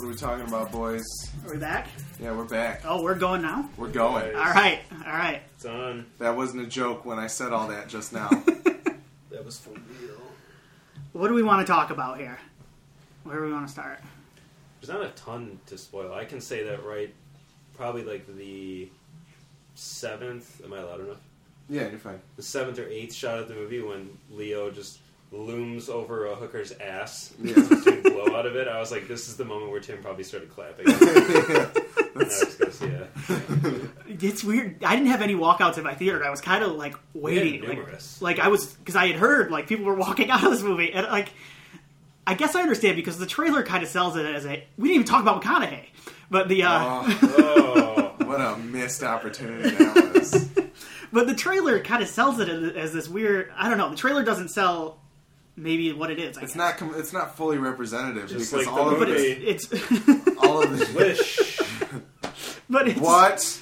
[0.00, 1.04] What are we talking about, boys?
[1.44, 1.88] Are we back?
[2.18, 2.80] Yeah, we're back.
[2.86, 3.68] Oh, we're going now.
[3.76, 4.34] We're going.
[4.34, 4.34] Alright.
[4.34, 4.80] All right.
[5.06, 5.42] All right.
[5.56, 6.06] It's on.
[6.16, 8.30] That wasn't a joke when I said all that just now.
[9.30, 10.16] That was for real.
[11.12, 12.38] What do we want to talk about here?
[13.24, 14.00] Where do we want to start?
[14.80, 16.14] There's not a ton to spoil.
[16.14, 17.14] I can say that right.
[17.74, 18.88] Probably like the
[19.74, 20.62] seventh.
[20.64, 21.20] Am I loud enough?
[21.68, 22.20] yeah, you're fine.
[22.36, 25.00] The seventh or eighth shot of the movie when Leo just
[25.32, 27.54] looms over a hooker's ass, Yeah.
[27.54, 28.66] doing blow out of it.
[28.68, 30.86] I was like, this is the moment where Tim probably started clapping.
[30.88, 33.04] I was just, yeah.
[34.08, 34.82] It's weird.
[34.84, 36.24] I didn't have any walkouts in my theater.
[36.24, 37.60] I was kind of like We had waiting.
[37.62, 38.20] Like, numerous.
[38.20, 40.92] like I was because I had heard like people were walking out of this movie,
[40.92, 41.28] and like
[42.26, 44.94] I guess I understand because the trailer kind of sells it as a we didn't
[45.02, 45.86] even talk about McConaughey,
[46.30, 50.48] but the uh, Oh, Oh, what a missed opportunity that was.
[51.12, 53.52] but the trailer kind of sells it as, as this weird.
[53.56, 53.90] I don't know.
[53.90, 54.99] The trailer doesn't sell
[55.56, 56.36] maybe what it is.
[56.38, 56.56] I It's guess.
[56.56, 56.76] not.
[56.78, 59.30] Com- it's not fully representative Just because like all the of but the, movie.
[59.46, 61.60] it's it's all of the wish.
[62.70, 63.60] but it's what?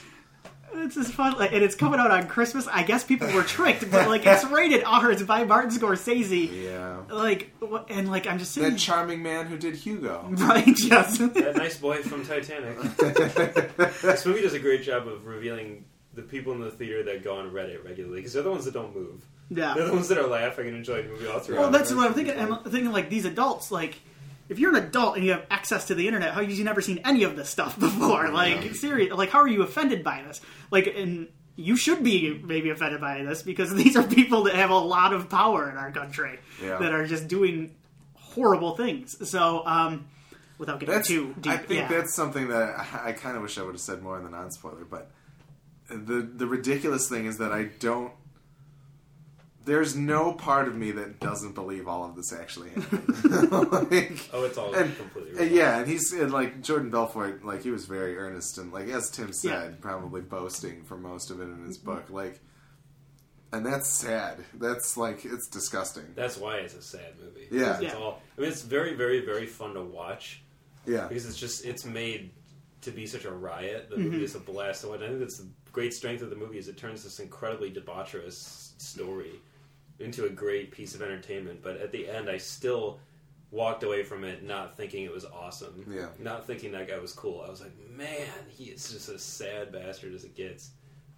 [0.80, 2.68] It's just fun, like, and it's coming out on Christmas.
[2.68, 5.10] I guess people were tricked, but like it's rated R.
[5.10, 6.64] It's by Martin Scorsese.
[6.64, 10.26] Yeah, Like, what- and like I'm just sitting that charming man who did Hugo.
[10.30, 12.78] right, just that nice boy from Titanic.
[14.02, 15.84] this movie does a great job of revealing
[16.14, 18.74] the people in the theater that go on Reddit regularly because they're the ones that
[18.74, 19.24] don't move.
[19.50, 21.60] They're the ones that are laughing and enjoying the movie all throughout.
[21.60, 22.38] Well, that's what I'm thinking.
[22.38, 23.98] I'm thinking like these adults, like
[24.48, 26.80] if you're an adult and you have access to the internet, how have you never
[26.80, 28.28] seen any of this stuff before?
[28.28, 30.40] Like, serious, like how are you offended by this?
[30.70, 34.70] Like, and you should be maybe offended by this because these are people that have
[34.70, 36.78] a lot of power in our country Yeah.
[36.78, 37.74] that are just doing
[38.14, 39.28] horrible things.
[39.28, 40.06] So, um,
[40.58, 41.08] without getting That's.
[41.08, 41.88] too deep, I think yeah.
[41.88, 44.30] that's something that I, I kind of wish I would have said more in the
[44.30, 44.84] non-spoiler.
[44.84, 45.10] But
[45.88, 48.12] the the ridiculous thing is that I don't.
[49.64, 53.52] There's no part of me that doesn't believe all of this actually happened.
[53.90, 55.48] like, Oh, it's all And- completely wrong.
[55.54, 59.10] yeah, and he's and like Jordan Belfort, like he was very earnest and like as
[59.10, 59.76] Tim said, Yeah.
[59.80, 62.08] probably boasting for most of it in his book.
[62.08, 62.40] Like,
[63.52, 64.38] and that's sad.
[64.54, 66.04] That's like it's disgusting.
[66.14, 67.48] That's why it's a sad movie.
[67.50, 67.74] Yeah.
[67.74, 67.94] It's Yeah.
[67.94, 68.22] all.
[68.38, 70.42] I mean, it's very, very, very fun to watch
[70.86, 72.30] Yeah, because it's just it's made
[72.82, 73.90] to be such a riot.
[73.90, 74.04] The Mm-hmm.
[74.04, 74.80] movie is a blast.
[74.80, 77.70] So I think that's the great strength of the movie is it turns this incredibly
[77.70, 79.32] debaucherous story
[80.00, 81.60] into a great piece of entertainment.
[81.62, 83.00] But at the end, I still
[83.50, 85.86] walked away from it not thinking it was awesome.
[85.90, 86.08] Yeah.
[86.18, 87.42] Not thinking that guy was cool.
[87.46, 90.70] I was like, man, he is just as sad bastard as it gets.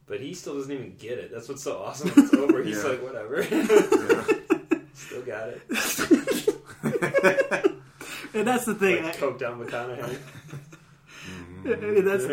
[0.07, 1.31] But he still doesn't even get it.
[1.33, 2.11] That's what's so awesome.
[2.11, 2.63] when It's over.
[2.63, 2.91] He's Yeah.
[2.91, 3.43] like, whatever.
[3.43, 4.25] yeah.
[4.95, 5.63] Still got it.
[8.35, 9.03] and that's the thing.
[9.05, 10.19] Like coke down McConaughey.
[11.65, 11.69] Mm-hmm.
[11.69, 12.25] I- that's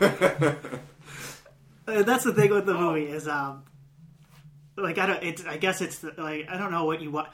[0.00, 0.54] Uh,
[2.04, 3.64] that's the thing with the movie is um
[4.76, 7.28] like I don't it's I guess it's the, like I don't know what you want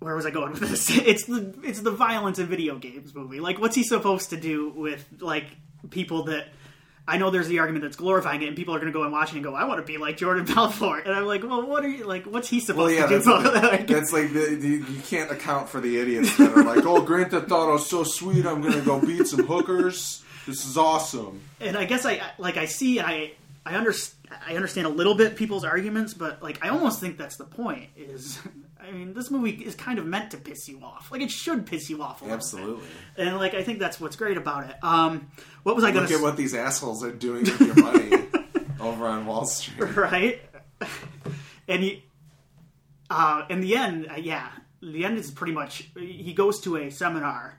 [0.00, 3.40] where was I going with this it's the it's the violence in video games movie
[3.40, 5.46] like what's he supposed to do with like
[5.90, 6.48] people that
[7.10, 9.10] I know there's the argument that's glorifying it, and people are going to go and
[9.10, 11.66] watch it and go, "I want to be like Jordan Belfort," and I'm like, "Well,
[11.66, 12.26] what are you like?
[12.26, 15.00] What's he supposed Well, yeah, to that's do?" like, Like, that's like the, the, you
[15.06, 18.44] can't account for the idiots that are like, "Oh, Grand Theft Auto is so sweet.
[18.44, 20.22] I'm gonna go beat some hookers.
[20.48, 23.32] This is awesome." and I guess I like I see and I
[23.64, 24.14] I understand
[24.46, 27.90] I understand a little bit people's arguments, but like I almost think that's the point.
[27.96, 28.38] Is
[28.80, 31.10] I mean, this movie is kind of meant to piss you off.
[31.12, 32.84] Like it should piss you off a Absolutely.
[33.16, 33.26] bit.
[33.26, 34.76] And like I think that's what's great about it.
[34.82, 35.30] Um,
[35.64, 38.26] what was I going Look to at what these assholes are doing with your money
[38.80, 39.96] over on Wall Street.
[39.96, 40.40] right?
[41.68, 42.04] and he,
[43.10, 44.48] uh, in the end, uh, yeah,
[44.82, 47.58] the end is pretty much he goes to a seminar.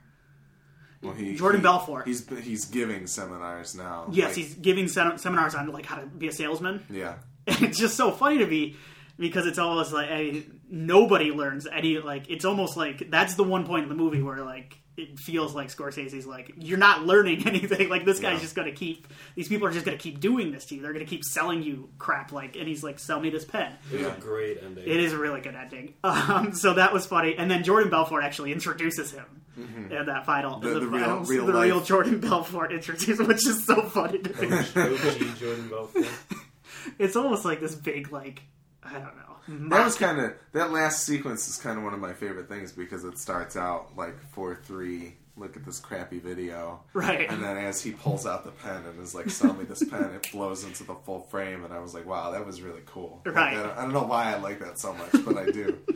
[1.02, 2.06] Well, he, Jordan he- Belfort.
[2.06, 4.08] He's he's giving seminars now.
[4.12, 6.84] Yes, Like, he's giving sem- seminars on like how to be a salesman.
[6.90, 7.14] yeah.
[7.46, 8.76] And it's just so funny to me
[9.18, 13.66] because it's almost like I, nobody learns any like it's almost like that's the one
[13.66, 17.88] point in the movie where like it feels like Scorsese's like you're not learning anything
[17.88, 18.40] like this guy's Yeah.
[18.40, 21.04] just gonna keep these people are just gonna keep doing this to you they're gonna
[21.04, 24.16] keep selling you crap like and he's like sell me this pen It was Yeah.
[24.16, 24.84] a great ending.
[24.86, 28.24] it is a really good ending um, so that was funny and then Jordan Belfort
[28.24, 29.24] actually introduces him
[29.56, 30.68] in that final Mm-hmm.
[30.74, 31.86] The- the real- finals, real the real life.
[31.86, 36.06] Jordan Belfort introduces which is so funny to me OG Jordan Belfort.
[36.98, 38.42] it's almost like this big like
[38.82, 39.29] I don't know
[39.70, 42.72] That was kind of that last sequence is kind of one of my favorite things
[42.72, 45.14] because it starts out like four three.
[45.36, 49.00] Look at this crappy video, right and then as he pulls out the pen and
[49.00, 51.94] is like, "Sell me this pen," it blows into the full frame, and I was
[51.94, 53.56] like, "Wow, that was really cool." Right.
[53.56, 55.78] I, don't, I don't know why I like that so much, but I do.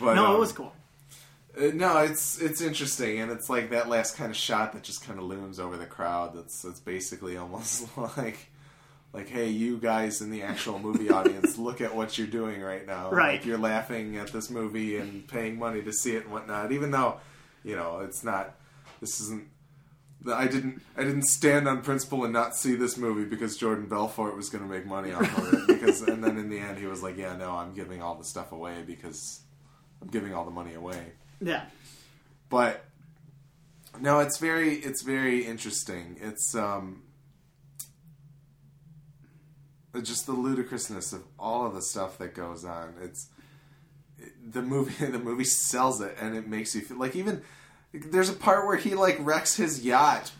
[0.00, 0.74] But, no um, it was cool
[1.58, 5.02] Uh, no, it's it's interesting, and it's like that last kind of shot that just
[5.06, 6.34] kind of looms over the crowd.
[6.36, 7.86] That's that's basically almost
[8.18, 8.50] like
[9.16, 12.86] like, hey, you guys in the actual movie audience, look at what you're doing right
[12.86, 13.10] now.
[13.10, 13.38] Right.
[13.38, 16.90] Like you're laughing at this movie and paying money to see it and whatnot, even
[16.90, 17.20] though
[17.64, 18.54] you know it's not.
[19.00, 19.48] This isn't.
[20.32, 20.82] I didn't.
[20.96, 24.64] I didn't stand on principle and not see this movie because Jordan Belfort was going
[24.64, 25.66] to make money off of it.
[25.66, 28.24] Because and then in the end, he was like, "Yeah, no, I'm giving all the
[28.24, 29.40] stuff away because
[30.02, 31.64] I'm giving all the money away." yeah
[32.48, 32.84] but
[34.00, 37.02] no it's very it's very interesting it's um
[40.02, 42.94] just the ludicrousness of all of the stuff that goes on.
[43.02, 43.28] It's
[44.50, 47.42] the movie the movie sells it and it makes you feel like even
[47.92, 50.32] there's a part where he like wrecks his yacht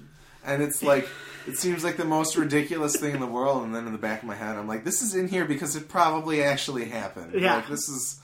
[0.44, 1.08] and it's like
[1.46, 4.22] it seems like the most ridiculous thing in the world and then in the back
[4.22, 7.34] of my head i'm like this is in here because it probably actually happened.
[7.40, 7.56] Yeah.
[7.56, 8.20] like this is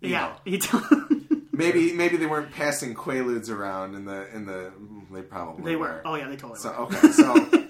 [0.00, 0.34] yeah
[1.52, 4.72] Maybe maybe they weren't passing quaaludes around in the in the
[5.12, 6.00] they probably they were.
[6.06, 6.96] Oh yeah they totally So were.
[6.96, 7.68] okay, so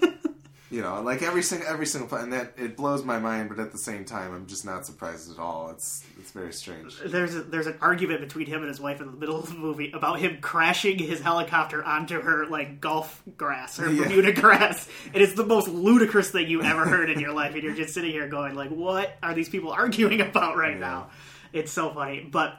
[0.71, 3.59] you know, like every single every single part, and that it blows my mind, but
[3.59, 5.69] at the same time, I'm just not surprised at all.
[5.69, 6.97] It's it's very strange.
[7.05, 9.55] there's a, there's an argument between him and his wife in the middle of the
[9.55, 14.03] movie about him crashing his helicopter onto her like golf grass or Yeah.
[14.05, 17.61] Bermuda grass, and it's the most ludicrous thing you ever heard in your life, and
[17.63, 20.79] you're just sitting here going like, what are these people arguing about right Yeah.
[20.79, 21.09] now?
[21.51, 22.57] It's so funny, but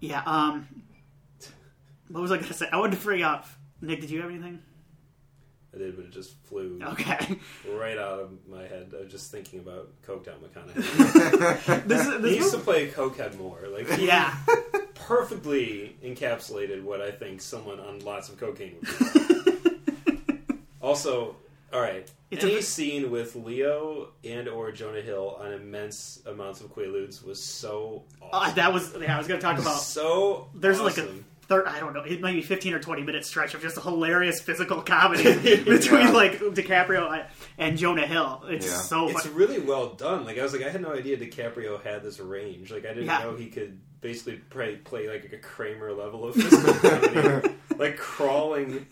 [0.00, 0.22] yeah.
[0.26, 0.66] Um,
[2.08, 2.68] what was I going to say?
[2.72, 3.46] I wanted to bring up
[3.80, 4.00] Nick.
[4.00, 4.60] Did you have anything?
[5.76, 7.36] I did, but it just flew Okay,
[7.70, 8.92] right out of my head.
[8.96, 11.84] I was just thinking about Coked Out McConaughey.
[11.86, 13.60] this is he used to movie, play Cokehead more.
[13.68, 14.34] Like he yeah.
[14.94, 20.54] perfectly encapsulated what I think someone on lots of cocaine would be.
[20.80, 21.36] also,
[21.72, 22.10] all right.
[22.30, 27.22] It's any a- scene with Leo and or Jonah Hill on immense amounts of Quaaludes
[27.24, 28.02] was so
[28.32, 29.14] Uh, that was yeah.
[29.14, 31.08] I was going to talk about so There's like a
[31.50, 31.64] awesome.
[31.64, 33.80] third, I don't know, it might be 15 or 20 minute stretch of just a
[33.80, 35.22] hilarious physical comedy
[35.64, 36.10] between Yeah.
[36.10, 37.26] like DiCaprio
[37.58, 38.42] and Jonah Hill.
[38.48, 38.72] It's Yeah.
[38.76, 39.34] so It's fun.
[39.34, 40.24] really well done.
[40.24, 42.70] Like I was like, I had no idea DiCaprio had this range.
[42.70, 43.18] Like I didn't Yeah.
[43.20, 48.86] know he could basically play, play like a Kramer level of physical comedy, like crawling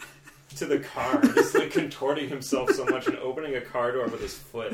[0.57, 4.21] to the car, just like contorting himself so much and opening a car door with
[4.21, 4.73] his foot.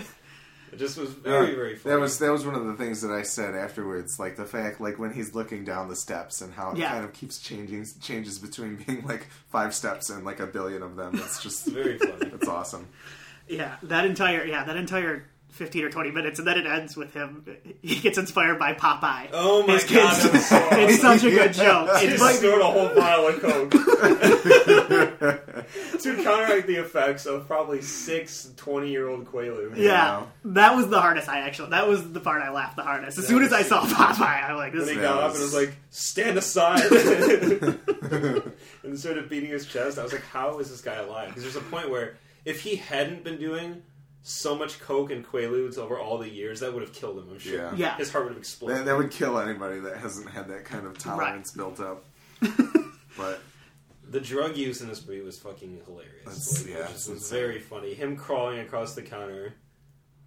[0.73, 1.95] It just was very, very funny.
[1.95, 4.18] That was that was one of the things that I said afterwards.
[4.21, 6.91] Like the fact, like when he's looking down the steps and how it Yeah.
[6.91, 10.97] kind of keeps changing, changes between being like five steps and like a billion of
[10.97, 11.16] them.
[11.16, 12.31] It's just very funny.
[12.33, 12.87] it's awesome.
[13.49, 17.12] Yeah, that entire, yeah, that entire 15 or 20 minutes, and then it ends with
[17.14, 17.44] him.
[17.82, 19.28] He gets inspired by Popeye.
[19.32, 21.96] Oh my His god, kids- so It's such a good joke.
[21.98, 23.70] He It just might be, a whole vial of coke
[26.01, 29.76] to counteract the effects of probably six 20 year old Quaaludes.
[29.76, 31.28] yeah, that was the hardest.
[31.28, 33.18] I actually, that was the part I laughed the hardest.
[33.18, 35.40] As soon as I saw Popeye, I'm like, this When is he got up was-
[35.40, 36.82] and was like, "Stand aside,"
[38.84, 41.57] and started beating his chest, I was like, "How is this guy alive?" Because there's
[41.57, 43.82] a point where if he hadn't been doing
[44.23, 47.29] so much coke and quaaludes over all the years, that would have killed him.
[47.31, 47.57] I'm sure.
[47.57, 47.73] Yeah.
[47.75, 47.97] Yeah.
[47.97, 48.79] His heart would have exploded.
[48.79, 52.05] That, that would kill anybody that hasn't had that kind of tolerance built up.
[53.16, 53.41] But
[54.09, 56.25] The drug use in this movie was fucking hilarious.
[56.25, 57.39] That's- Like, yeah, it was insane.
[57.39, 57.93] very funny.
[57.95, 59.55] Him crawling across the counter,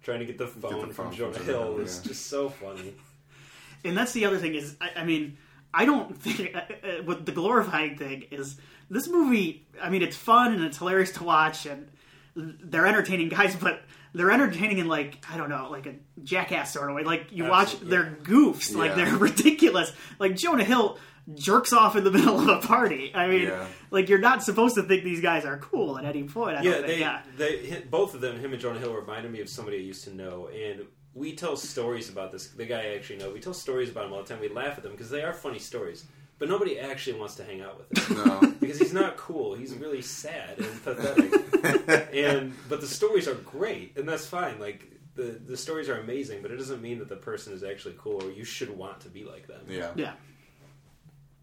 [0.02, 2.08] trying to get the phone, phone from from Jonah Jonah Hill Hill, was yeah.
[2.08, 2.94] just so funny.
[3.84, 5.38] and that's the other thing is I, I mean
[5.72, 8.56] I don't think uh, uh, with the glorifying thing is
[8.90, 9.66] this movie.
[9.82, 11.88] I mean it's fun and it's hilarious to watch and
[12.36, 13.82] they're entertaining guys, but
[14.12, 17.04] they're entertaining in like I don't know like a jackass sort of way.
[17.04, 19.92] Like you watch Absolutely, their goofs, like they're ridiculous.
[20.18, 20.98] Like Jonah Hill
[21.34, 23.10] jerks off in the middle of a party.
[23.14, 23.66] I mean, Yeah.
[23.90, 26.58] like you're not supposed to think these guys are cool at any point.
[26.58, 27.22] I Yeah, they, yeah.
[27.36, 30.14] they both of them, him and Jonah Hill, reminded me of somebody I used to
[30.14, 30.82] know, and
[31.14, 32.48] we tell stories about this.
[32.48, 34.40] The guy I actually know, we tell stories about him all the time.
[34.40, 36.04] We laugh at them because they are funny stories,
[36.38, 38.40] but nobody actually wants to hang out with him No.
[38.60, 39.54] because he's not cool.
[39.54, 42.12] He's really sad and pathetic.
[42.14, 44.58] and but the stories are great, and that's fine.
[44.58, 47.94] Like the the stories are amazing, but it doesn't mean that the person is actually
[47.98, 49.60] cool or you should want to be like them.
[49.68, 49.90] yeah.
[49.94, 50.12] Yeah.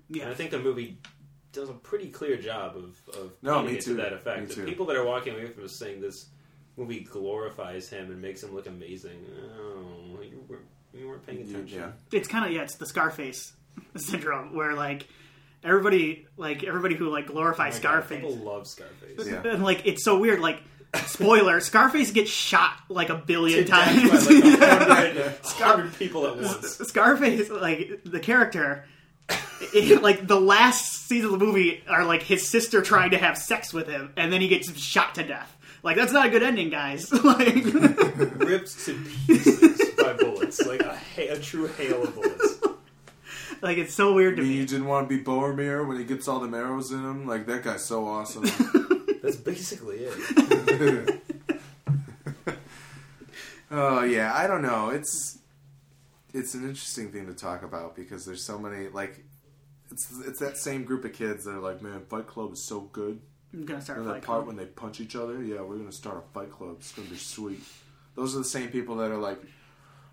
[0.09, 0.23] yeah.
[0.23, 0.97] And I think the movie
[1.53, 3.95] does a pretty clear job of, of No, painting me it too.
[3.95, 4.49] to that effect.
[4.49, 6.27] Me The people that are walking away from this saying this
[6.77, 9.25] movie glorifies him and makes him look amazing.
[9.57, 10.61] Oh, you weren't,
[10.93, 11.79] you weren't paying attention.
[11.79, 11.91] yeah.
[12.17, 13.53] it's kind of yeah, it's the Scarface
[13.95, 15.07] syndrome where like
[15.63, 19.27] everybody like everybody who like glorifies Oh my God, Scarface people love Scarface.
[19.27, 19.43] Yeah.
[19.53, 20.61] and like it's so weird like
[21.05, 26.27] spoiler Scarface gets shot like a billion To times by like a hundred, a people
[26.27, 26.77] at once.
[26.87, 28.85] Scarface like the character
[29.73, 33.37] it- like the last scene of the movie are like his sister trying to have
[33.37, 36.43] sex with him and then he gets shot to death like that's not a good
[36.43, 42.13] ending guys like Ripped to pieces by bullets, like a, ha- a true hail of
[42.15, 42.55] bullets.
[43.63, 46.27] like it's so weird to You me didn't want to be Boromir when he gets
[46.27, 47.27] all the arrows in him.
[47.27, 48.43] Like that guy's so awesome.
[49.23, 51.21] That's basically it.
[53.73, 54.89] Oh yeah, I don't know.
[54.89, 55.39] It's
[56.33, 59.23] it's an interesting thing to talk about because there's so many like
[59.89, 62.81] it's it's that same group of kids that are like, man, Fight Club is so
[62.81, 63.21] good.
[63.53, 64.47] I'm gonna start And a that fight part club.
[64.47, 66.75] when they punch each other, yeah, we're gonna start a Fight Club.
[66.79, 67.61] It's gonna be sweet.
[68.15, 69.41] Those are the same people that are like,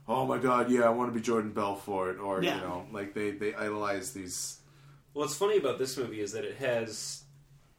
[0.08, 2.56] oh my god, yeah, I want to be Jordan Belfort, or Yeah.
[2.56, 4.58] you know, like they they idolize these.
[5.12, 7.22] What's funny about this movie is that it has.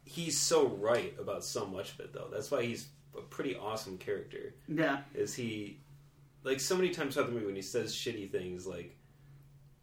[0.04, 2.28] He's so right about so much of it, though.
[2.32, 4.56] That's why he's a pretty awesome character.
[4.68, 5.80] yeah Is he.
[6.44, 8.96] Like, so many times throughout the movie when he says shitty things, like.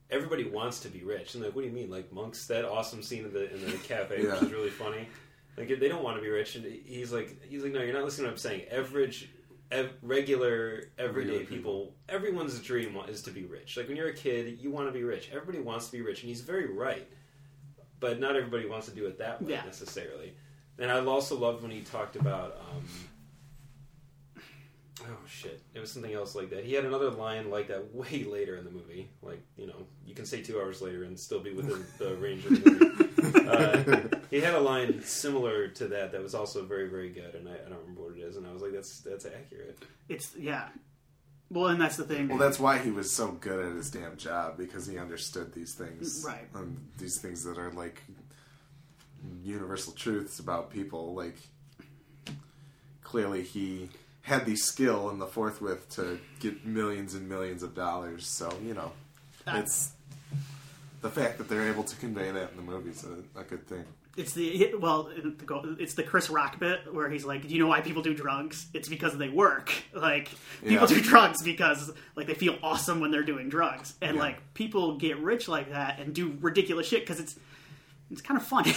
[0.09, 1.91] Everybody wants to be rich, and like, what do you mean?
[1.91, 4.35] Like monks, that awesome scene in the in the cafe, Yeah.
[4.35, 5.09] which is really funny.
[5.57, 8.05] Like they don't want to be rich, and he's like, he's like, no, you're not
[8.05, 8.69] listening to what I'm saying.
[8.71, 9.29] Average,
[9.71, 13.77] ev- regular, everyday Regular people, everyone's dream is to be rich.
[13.77, 15.29] Like when you're a kid, you want to be rich.
[15.33, 17.09] Everybody wants to be rich, and he's very right.
[18.01, 19.65] But not everybody wants to do it that way Yeah.
[19.65, 20.35] necessarily.
[20.79, 22.59] And I also loved when he talked about.
[22.71, 22.85] Um,
[25.03, 25.61] oh shit!
[25.75, 26.65] It was something else like that.
[26.65, 29.09] He had another line like that way later in the movie.
[29.23, 32.45] Like you know, you can say two hours later and still be within the range
[32.47, 33.49] of the movie.
[33.49, 37.49] Uh, he had a line similar to that that was also very very good, and
[37.49, 38.37] I, I don't remember what it is.
[38.37, 39.79] And I was like, that's that's accurate.
[40.09, 40.69] it's yeah
[41.49, 44.17] well and that's the thing Well, that's why he was so good at his damn
[44.17, 46.49] job because he understood these things, Right.
[46.55, 48.03] And these things that are like
[49.45, 51.15] universal truths about people.
[51.15, 51.37] Like
[53.03, 53.89] clearly, he
[54.27, 58.27] had the skill and the forthwith to get millions and millions of dollars.
[58.27, 58.91] So you know,
[59.47, 59.93] it's
[61.01, 63.05] the fact that they're able to convey that in the movies
[63.37, 63.85] a, a good thing.
[64.17, 65.11] It's the well,
[65.79, 68.67] it's the Chris Rock bit where he's like, "Do you know why people do drugs?
[68.75, 69.73] It's because they work.
[69.95, 70.29] Like
[70.63, 70.95] people Yeah.
[70.97, 74.23] do drugs because like they feel awesome when they're doing drugs, and Yeah.
[74.23, 77.37] like people get rich like that and do ridiculous shit because it's
[78.11, 78.73] it's kind of funny.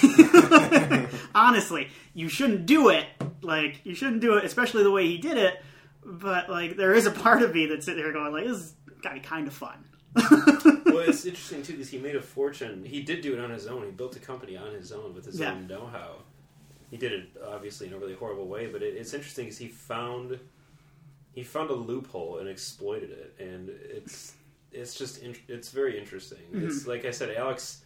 [1.36, 3.06] Honestly, you shouldn't do it.
[3.42, 5.62] Like you shouldn't do it, especially the way he did it.
[6.04, 8.74] But like, there is a part of me that's sitting there going, like, this is
[9.02, 9.86] gotta be kind of fun.
[10.16, 12.84] well, it's interesting too because he made a fortune.
[12.84, 13.86] He did do it on his own.
[13.86, 15.54] He built a company on his own with his Yeah.
[15.54, 16.24] own know-how.
[16.90, 19.68] He did it obviously in a really horrible way, but it, it's interesting because he
[19.68, 20.40] found
[21.34, 24.34] he found a loophole and exploited it, and it's
[24.72, 26.40] it's just in, it's very interesting.
[26.54, 26.90] It's mm-hmm.
[26.90, 27.84] like I said, Alex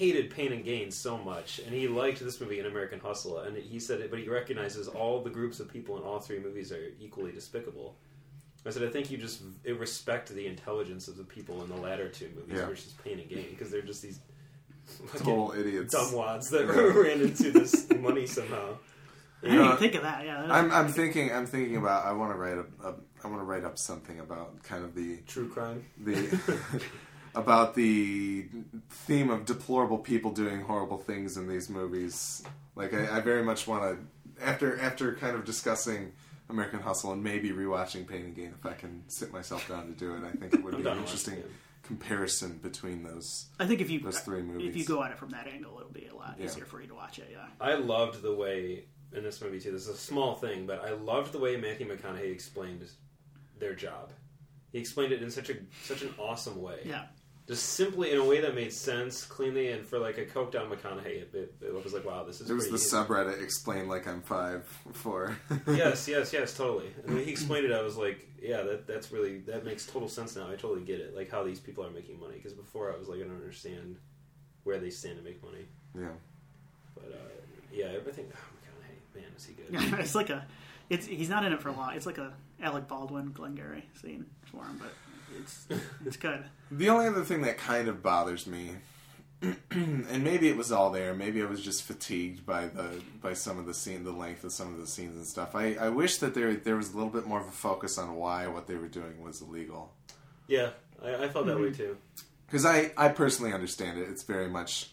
[0.00, 3.54] hated Pain and Gain so much, and he liked this movie, An American Hustle, and
[3.56, 6.72] he said, it, but he recognizes all the groups of people in all three movies
[6.72, 7.96] are equally despicable.
[8.64, 12.08] I said, I think you just respect the intelligence of the people in the latter
[12.08, 12.66] two movies Yeah.
[12.66, 14.20] versus Pain and Gain because they're just these
[14.86, 15.94] fucking Total idiots.
[15.94, 17.02] dumbwads that Yeah.
[17.02, 18.76] ran into this money somehow.
[19.42, 20.24] I didn't know, think of that.
[20.26, 21.32] Yeah, I'm, I'm thinking.
[21.32, 22.04] I'm thinking about.
[22.04, 22.94] I want to write a, a.
[23.24, 25.82] I want to write up something about kind of the True crime.
[25.98, 26.12] the
[27.34, 28.46] about the
[28.90, 32.42] theme of deplorable people doing horrible things in these movies.
[32.76, 36.12] Like I, I very much want to after after kind of discussing
[36.48, 39.92] American Hustle and maybe rewatching Pain and Gain if I can sit myself down to
[39.92, 40.22] do it.
[40.24, 41.50] I think it would be an interesting watching
[41.82, 43.46] comparison between those.
[43.58, 45.90] I think if you Those three if you go at it from that angle, it'll
[45.92, 46.44] be a lot Yeah.
[46.46, 47.28] easier for you to watch it.
[47.32, 47.46] Yeah.
[47.60, 49.72] I loved the way in this movie too.
[49.72, 52.84] This is a small thing, but I loved the way Matthew McConaughey explained
[53.58, 54.12] their job.
[54.70, 56.80] He explained it in such a such an awesome way.
[56.84, 57.06] Yeah.
[57.50, 60.70] Just simply in a way that made sense, cleanly, and for like a coked down
[60.70, 62.48] McConaughey, it, it, it was like, wow, this is.
[62.48, 65.36] It was the pretty subreddit explain like I'm five four.
[65.66, 66.92] yes, yes, yes, totally.
[67.04, 70.08] And when he explained it, I was like, yeah, that that's really that makes total
[70.08, 70.46] sense now.
[70.46, 72.34] I totally get it, like how these people are making money.
[72.36, 73.96] Because before I was like, I don't understand
[74.62, 75.66] where they stand to make money.
[75.98, 76.12] yeah.
[76.94, 77.32] But uh,
[77.72, 78.26] yeah, everything.
[78.32, 79.66] Oh, McConaughey, man, is he good?
[79.72, 80.46] Yeah, it's like a.
[80.88, 81.94] It's he's not in it for long.
[81.96, 82.32] It's like a
[82.62, 84.92] Alec Baldwin, Glengarry scene for him, but
[85.38, 85.66] it's
[86.04, 86.44] it's good.
[86.70, 88.76] The only other thing that kind of bothers me,
[89.70, 93.58] and maybe it was all there, maybe I was just fatigued by the by some
[93.58, 95.54] of the scene, the length of some of the scenes and stuff.
[95.54, 98.14] I, I wish that there there was a little bit more of a focus on
[98.16, 99.92] why what they were doing was illegal.
[100.46, 100.70] Yeah,
[101.04, 101.62] I, I felt that Mm-hmm.
[101.64, 101.96] way too.
[102.46, 104.08] Because I, I personally understand it.
[104.08, 104.90] It's very much,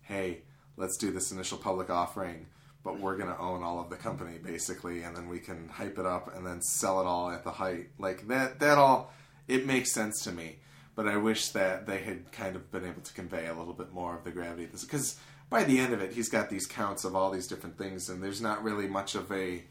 [0.00, 0.40] hey,
[0.78, 2.46] let's do this initial public offering,
[2.82, 5.98] but we're going to own all of the company, basically, and then we can hype
[5.98, 7.88] it up and then sell it all at the height.
[7.98, 9.12] Like, that, that all,
[9.48, 10.56] it makes sense to me.
[10.96, 13.92] But I wish that they had kind of been able to convey a little bit
[13.92, 14.84] more of the gravity of this.
[14.84, 15.18] Because
[15.50, 18.22] by the end of it, he's got these counts of all these different things, and
[18.22, 19.64] there's not really much of a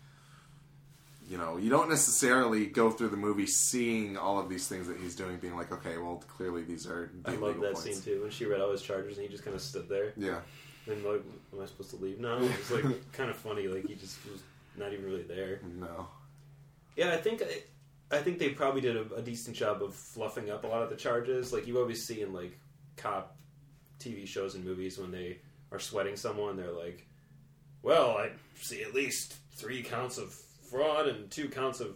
[1.29, 4.97] you know, you don't necessarily go through the movie seeing all of these things that
[4.97, 7.81] he's doing, being like, okay, well, clearly these are the I love that points.
[7.83, 10.13] scene too when she read all his charges and he just kind of stood there
[10.17, 10.39] Yeah,
[10.87, 12.37] and like, am I supposed to leave now?
[12.41, 14.43] It's like kind of funny, like he just was
[14.77, 15.61] not even really there.
[15.79, 16.07] no,
[16.95, 17.41] Yeah, I think
[18.13, 20.89] I think they probably did a, a decent job of fluffing up a lot of
[20.89, 21.51] the charges.
[21.53, 22.57] Like you always see in like
[22.97, 23.35] cop
[23.99, 25.39] TV shows and movies when they
[25.71, 27.05] are sweating someone, they're like,
[27.81, 30.33] "Well, I see at least three counts of
[30.69, 31.95] fraud and two counts of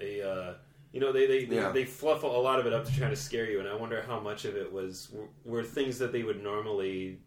[0.00, 0.54] a." Uh,
[0.92, 1.72] you know, they they, they, Yeah.
[1.72, 4.02] they fluff a lot of it up to try to scare you, and I wonder
[4.06, 7.18] how much of it was were, were things that they would normally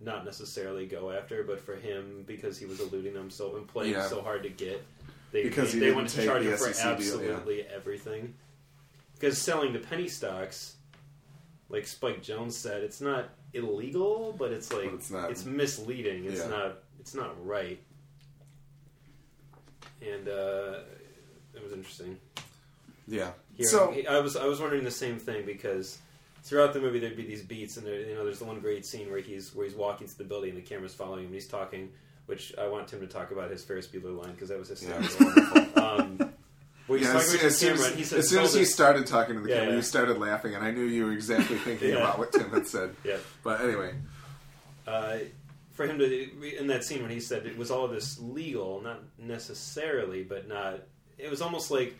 [0.00, 3.92] not necessarily go after, but for him because he was eluding them so and playing
[3.94, 4.06] Yeah.
[4.06, 4.84] so hard to get,
[5.34, 7.30] they Because they, they wanted to charge him for SEC deal, yeah.
[7.32, 8.34] absolutely everything.
[9.14, 10.76] Because selling the penny stocks,
[11.68, 16.24] like Spike Jonze said, it's not illegal, but it's like But it's not- misleading.
[16.26, 16.48] It's Yeah.
[16.48, 17.80] not it's not right.
[20.02, 20.80] And uh,
[21.54, 22.18] it was interesting.
[23.08, 23.32] yeah.
[23.54, 25.98] Here, so I was I was wondering the same thing because
[26.42, 28.84] throughout the movie there'd be these beats, and there, you know, there's the one great
[28.84, 31.34] scene where he's where he's walking to the building and the camera's following him and
[31.34, 31.90] he's talking,
[32.26, 34.98] which I want Tim to talk about his Ferris Bueller line because that was yeah,
[35.00, 35.36] hysterical.
[35.38, 35.82] it's wonderful.
[35.82, 36.32] um,
[36.88, 39.40] he's Yeah, as, as soon as, he as, soon as he this-" started talking to
[39.42, 39.76] the Yeah, camera, yeah.
[39.76, 41.96] you started laughing, and I knew you were exactly thinking Yeah.
[41.96, 42.94] about what Tim had said.
[43.04, 43.16] yeah.
[43.42, 43.94] But anyway,
[44.86, 45.18] uh,
[45.72, 49.00] for him to in that scene when he said it was all this legal, not
[49.18, 50.80] necessarily, but not.
[51.18, 51.94] It was almost like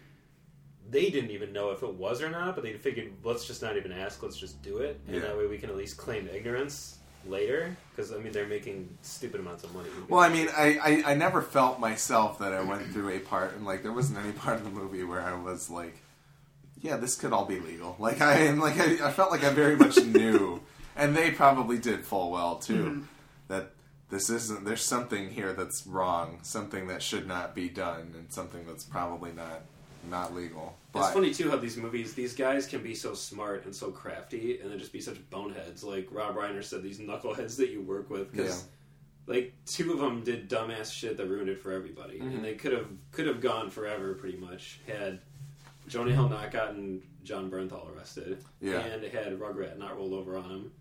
[0.90, 3.76] they didn't even know if it was or not, but they figured let's just not
[3.76, 5.22] even ask, let's just do it, and Yeah.
[5.22, 7.76] that way we can at least claim ignorance later.
[7.94, 9.88] Because I mean, they're making stupid amounts of money.
[10.08, 13.54] well, I mean, I, I, I never felt myself that I went through a part,
[13.54, 15.96] and like there wasn't any part of the movie where I was like,
[16.80, 17.96] yeah, this could all be legal.
[17.98, 20.60] Like I am like I, I felt like I very much knew,
[20.96, 23.02] and they probably did full well too, mm-hmm.
[23.48, 23.70] that
[24.10, 24.64] this isn't.
[24.64, 29.32] There's something here that's wrong, something that should not be done, and something that's probably
[29.32, 29.62] not
[30.09, 30.76] not legal.
[30.94, 34.61] It's funny too how these movies, these guys can be so smart and so crafty,
[34.61, 35.82] and then just be such boneheads.
[35.82, 38.64] Like Rob Reiner said, these knuckleheads that you work with, because
[39.26, 42.36] like two of them did dumbass shit that ruined it for everybody, Mm-hmm.
[42.36, 45.18] and they could have could have gone forever pretty much had
[45.88, 48.80] Jonah Hill not gotten Jon Bernthal arrested, Yeah.
[48.80, 50.72] and had Rugrat not rolled over on him.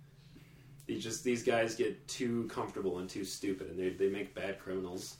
[1.00, 5.16] Just these guys get too comfortable and too stupid, and they they make bad criminals.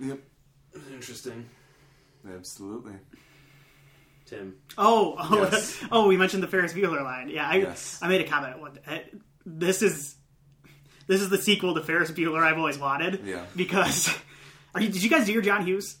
[0.00, 0.18] Yep,
[0.92, 1.48] Interesting,
[2.28, 2.94] absolutely.
[4.26, 4.56] Tim.
[4.78, 5.82] Oh, oh, Yes.
[5.90, 6.08] oh!
[6.08, 7.28] We mentioned the Ferris Bueller line.
[7.28, 7.98] Yeah, I Yes.
[8.02, 8.58] I made a comment.
[8.60, 8.78] One,
[9.44, 10.14] this is
[11.06, 13.20] this is the sequel to Ferris Bueller I've always wanted.
[13.24, 13.44] Yeah.
[13.54, 14.08] Because
[14.74, 15.98] are you, did you guys do your John Hughes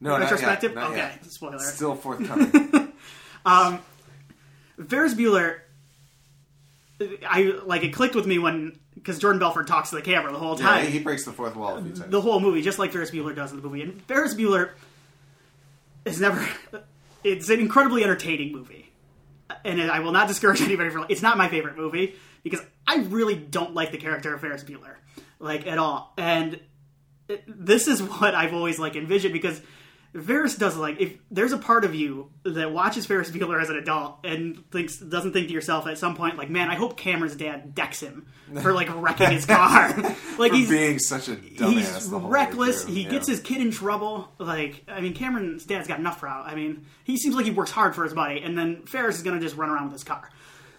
[0.00, 0.74] No, not yet, retrospective?
[0.74, 1.24] not okay, yet.
[1.26, 1.58] spoiler.
[1.58, 2.92] Still forthcoming.
[3.44, 3.80] um,
[4.88, 5.58] Ferris Bueller.
[7.28, 10.38] I like it clicked with me when because Jordan Belfort talks to the camera the
[10.38, 10.86] whole yeah, time.
[10.86, 12.10] he breaks the fourth wall a few times.
[12.10, 13.82] the whole movie, just like Ferris Bueller does in the movie.
[13.82, 14.70] And Ferris Bueller
[16.04, 16.46] is never.
[17.24, 18.90] It's an incredibly entertaining movie,
[19.64, 21.06] and I will not discourage anybody from.
[21.08, 24.96] It's not my favorite movie because I really don't like the character of Ferris Bueller,
[25.38, 26.12] like at all.
[26.16, 26.60] And
[27.28, 29.60] it, this is what I've always like envisioned because
[30.20, 33.76] Ferris does like if there's a part of you that watches Ferris Bueller as an
[33.76, 37.34] adult and thinks doesn't think to yourself at some point like, man, I hope Cameron's
[37.34, 38.26] dad decks him
[38.60, 39.88] for like wrecking his car.
[40.38, 41.70] like For he's being such a dumbass.
[41.72, 42.84] he's the whole reckless.
[42.86, 43.10] He Yeah.
[43.10, 44.30] gets his kid in trouble.
[44.38, 46.46] Like I mean, Cameron's dad's got enough for out.
[46.46, 49.22] I mean, he seems like he works hard for his buddy, and then Ferris is
[49.22, 50.28] gonna just run around with his car.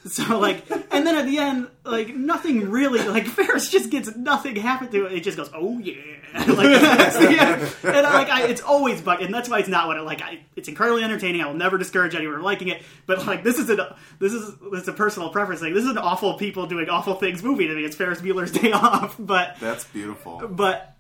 [0.09, 4.53] So like, and then at the end, like nothing really, like Ferris just gets nothing
[4.57, 5.13] happen to it.
[5.13, 5.93] It just goes, oh yeah,
[6.33, 6.45] like
[6.81, 7.75] that's the end.
[7.95, 10.21] And like, I, it's always bug, and that's why it's not what it like.
[10.21, 11.41] I, it's incredibly entertaining.
[11.41, 14.53] I will never discourage anyone from liking it, but like this is a this is
[14.73, 15.73] this is a personal preference thing.
[15.73, 17.85] This is an awful people doing awful things movie to me.
[17.85, 20.49] It's Ferris Bueller's Day Off, but That's beautiful.
[20.49, 20.95] but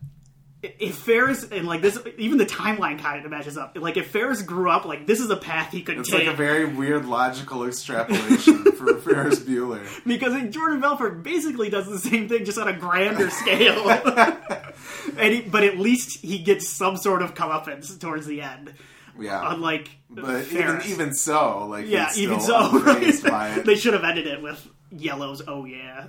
[0.63, 3.77] if Ferris and like this, even the timeline kind of matches up.
[3.77, 6.27] Like if Ferris grew up, like this is a path he could It's take It's
[6.27, 9.85] like a very weird logical extrapolation for Ferris Bueller.
[10.05, 13.89] because Jordan Belfort basically does the same thing, just on a grander scale.
[15.17, 18.73] and he, but at least he gets some sort of comeuppance towards the end,
[19.19, 19.41] Yeah.
[19.53, 20.89] unlike but even Ferris.
[20.89, 23.65] even so, like yeah, he's even still so, unfazed by it.
[23.65, 25.41] they should have ended it with Yello's.
[25.47, 26.05] Oh yeah,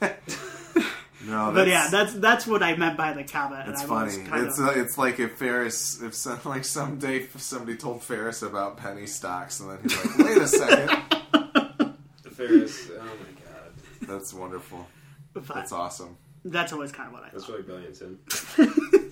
[0.00, 0.18] but,
[1.28, 3.62] no, but yeah, that's that's what I meant by the comment.
[3.66, 4.12] and It's funny.
[4.46, 8.76] It's of- uh, it's like if Ferris, if some, like someday somebody told Ferris about
[8.78, 11.02] penny stocks, and then he's like, "Wait a second,
[12.32, 12.88] Ferris.
[12.98, 13.72] Oh my god,
[14.08, 14.86] that's wonderful.
[15.34, 16.16] but That's awesome.
[16.44, 17.52] that's always kind of what I that's thought.
[17.52, 18.18] really brilliant, Tim.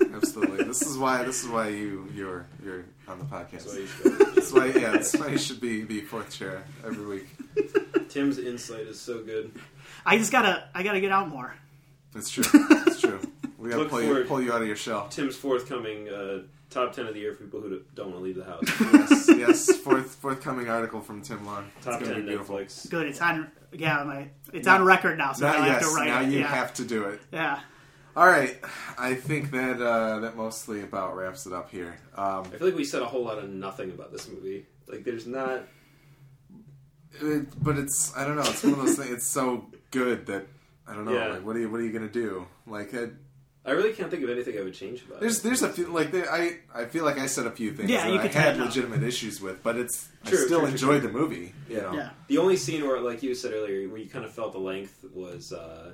[0.14, 0.64] Absolutely.
[0.64, 3.64] this is why this is why you you're you're on the podcast.
[3.64, 4.34] That's why you.
[4.34, 7.26] That's why yeah, that's why you should be be fourth chair every week.
[8.08, 9.50] Tim's insight is so good.
[10.06, 11.54] I just gotta I gotta get out more.
[12.16, 12.44] It's true.
[12.52, 13.20] It's true.
[13.58, 14.28] We gotta Look pull you, forward.
[14.28, 15.08] pull you out of your shell.
[15.08, 18.36] Tim's forthcoming uh, top ten of the year for people who don't want to leave
[18.36, 18.62] the house.
[18.92, 19.28] Yes,
[19.68, 19.76] yes.
[19.78, 21.64] Fourth forthcoming article from Tim Long.
[21.76, 22.58] It's top gonna ten be beautiful.
[22.58, 22.88] Netflix.
[22.88, 23.06] Good.
[23.08, 23.50] It's on.
[23.72, 26.20] Yeah, my it's on record now, so Now, now I have yes, to write now
[26.20, 26.28] it.
[26.28, 26.46] you yeah.
[26.46, 27.20] have to do it.
[27.32, 27.60] yeah.
[28.14, 28.56] All right,
[28.96, 31.98] I think that uh, that mostly about wraps it up here.
[32.16, 34.66] Um, I feel like we said a whole lot of nothing about this movie.
[34.86, 35.64] Like, there's not.
[37.20, 38.42] it, but it's I don't know.
[38.42, 39.10] It's one of those things.
[39.10, 40.46] It's so good that
[40.88, 41.12] I don't know.
[41.14, 41.28] Yeah.
[41.28, 42.46] Like, what are you what are you gonna do?
[42.66, 43.12] Like, it,
[43.64, 45.42] I really can't think of anything I would change about there's it.
[45.42, 48.04] there's a few like there, I I feel like I said a few things Yeah,
[48.04, 48.66] that you I could had tell.
[48.66, 51.10] legitimate issues with, but it's True, I still true, true, enjoyed true.
[51.12, 51.52] the movie.
[51.68, 51.92] You know.
[51.92, 52.10] Yeah.
[52.28, 55.04] The only scene where, like you said earlier, where you kind of felt the length
[55.12, 55.92] was uh,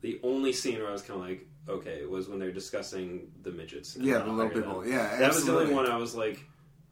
[0.00, 3.50] the only scene where I was kind of like, okay, was when they're discussing the
[3.50, 3.96] midgets.
[3.96, 4.80] and Yeah, how the to little hire people.
[4.82, 4.90] them.
[4.92, 6.44] Yeah, That was the only one I was like,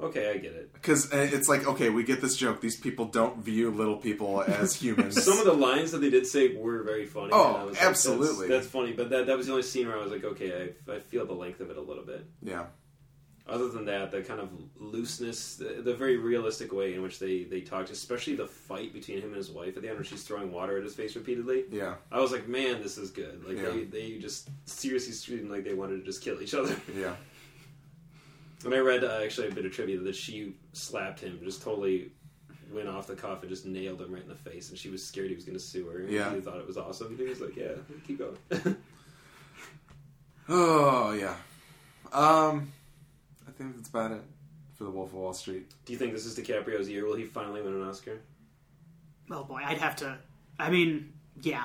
[0.03, 0.73] okay, I get it.
[0.73, 2.61] Because uh, it's like, okay, we get this joke.
[2.61, 5.23] These people don't view little people as humans.
[5.23, 7.31] Some of the lines that they did say were very funny.
[7.33, 8.49] Oh, and I was like, that's- absolutely.
[8.49, 10.93] That's, funny, but that, that was the only scene where I was like, okay, I,
[10.93, 12.25] I feel the length of it a little bit.
[12.43, 12.65] yeah,
[13.49, 17.45] Other than that, the kind of looseness, the, the very realistic way in which they,
[17.45, 20.23] they talked, especially the fight between him and his wife at the end where she's
[20.23, 21.65] throwing water at his face repeatedly.
[21.71, 23.45] yeah, I was like, man, this is good.
[23.47, 23.71] Like Yeah.
[23.71, 26.77] they, they just seriously seemed like they wanted to just kill each other.
[26.97, 27.15] yeah.
[28.65, 32.13] And I read uh, actually a bit of trivia that she slapped him, just totally
[32.73, 35.05] went off the cuff and just nailed him right in the face, and she was
[35.05, 36.01] scared he was going to sue her.
[36.01, 36.33] And Yeah.
[36.35, 37.17] he thought it was awesome.
[37.17, 37.73] He was like, yeah,
[38.07, 38.37] keep going.
[40.49, 41.37] Oh yeah.
[42.13, 42.73] Um,
[43.47, 44.23] I think that's about it
[44.75, 45.71] for the Wolf of Wall Street.
[45.85, 47.07] Do you think this is DiCaprio's year?
[47.07, 48.21] Will he finally win an Oscar?
[49.31, 50.19] Oh boy, I'd have to.
[50.59, 51.65] I mean, yeah.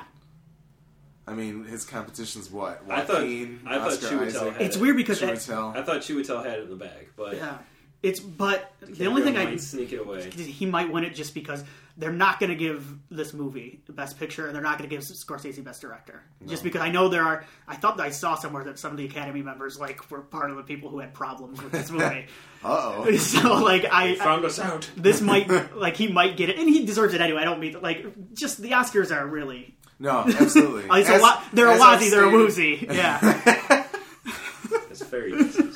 [1.27, 2.83] I mean, his competition's what?
[2.89, 5.75] I thought- Joaquin, I thought Chiwetel Isaac, had It's weird because it- Chiwetel.
[5.75, 7.57] I thought Chiwetel had it in the bag, but yeah,
[8.03, 10.29] it's but the only thing might I sneak it away.
[10.29, 11.63] he might win it just because
[11.97, 14.93] they're not going to give this movie the best picture and they're not going to
[14.95, 16.21] give Scorsese best director.
[16.45, 19.05] Just because I know there are, I thought I saw somewhere that some of the
[19.05, 22.25] Academy members like were part of the people who had problems with this movie.
[22.63, 23.15] Uh oh.
[23.17, 24.89] so like I, Found us out.
[24.97, 27.41] this might like he might get it and he deserves it anyway.
[27.41, 30.83] I don't mean like just the Oscars are really No, absolutely.
[30.89, 31.43] oh, it's a As- lot.
[31.53, 32.85] They're a as I've wazi, they're a woozy.
[32.91, 33.19] Yeah,
[34.89, 35.75] It's very racist.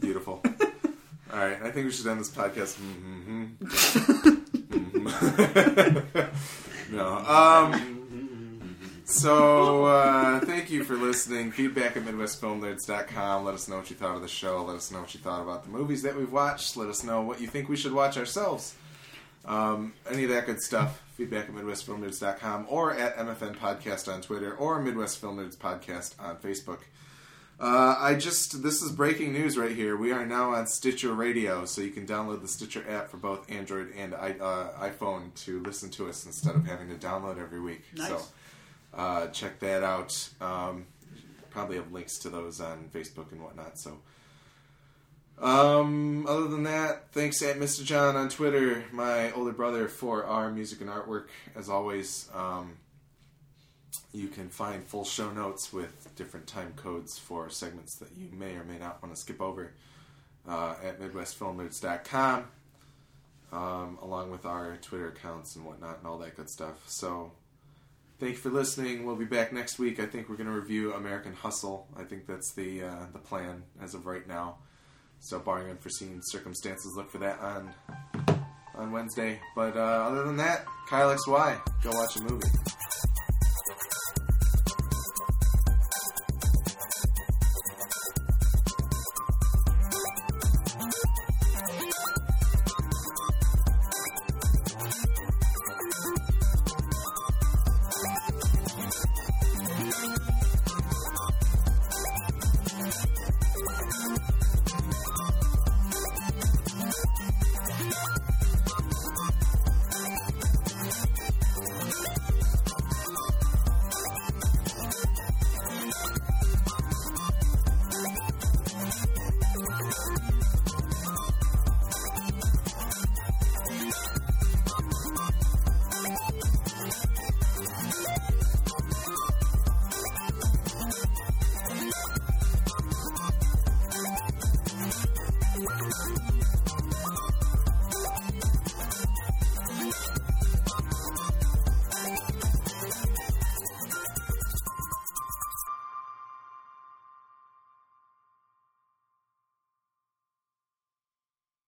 [0.00, 0.42] Beautiful.
[1.32, 2.78] All right, I think we should end this podcast.
[2.78, 3.54] Mm-hmm.
[6.96, 7.16] no.
[7.18, 7.90] Um.
[9.06, 11.52] So uh, thank you for listening.
[11.52, 13.44] Feedback at MidwestFilmNerds.com.
[13.44, 14.64] Let us know what you thought of the show.
[14.64, 16.76] Let us know what you thought about the movies that we've watched.
[16.76, 18.74] Let us know what you think we should watch ourselves.
[19.44, 21.02] Um, any of that good stuff.
[21.14, 26.36] Feedback at MidwestFilmNerds.com or at MFN Podcast on Twitter or Midwest Film Nerds Podcast on
[26.38, 26.80] Facebook.
[27.60, 29.96] Uh, I just this is breaking news right here.
[29.96, 33.48] We are now on Stitcher Radio, so you can download the Stitcher app for both
[33.48, 37.60] Android and I, uh, iPhone to listen to us instead of having to download every
[37.60, 37.84] week.
[37.94, 38.08] Nice.
[38.08, 38.20] So
[38.92, 40.28] uh, check that out.
[40.40, 40.86] Um,
[41.50, 43.78] probably have links to those on Facebook and whatnot.
[43.78, 43.98] So.
[45.38, 47.84] Um, other than that, thanks at Mr.
[47.84, 51.26] John on Twitter, my older brother, for our music and artwork.
[51.56, 52.76] As always, um,
[54.12, 58.54] you can find full show notes with different time codes for segments that you may
[58.54, 59.72] or may not want to skip over
[60.48, 62.44] uh, at MidwestFilmNerds.com,
[63.52, 66.88] um, along with our Twitter accounts and whatnot and all that good stuff.
[66.88, 67.32] So,
[68.20, 69.04] thank you for listening.
[69.04, 69.98] We'll be back next week.
[69.98, 71.88] I think we're going to review American Hustle.
[71.96, 74.58] I think that's the uh, the plan as of right now.
[75.20, 77.72] So, barring unforeseen circumstances, look for that on
[78.74, 79.40] on Wednesday.
[79.54, 82.46] But uh, other than that, Kyle XY, go watch a movie.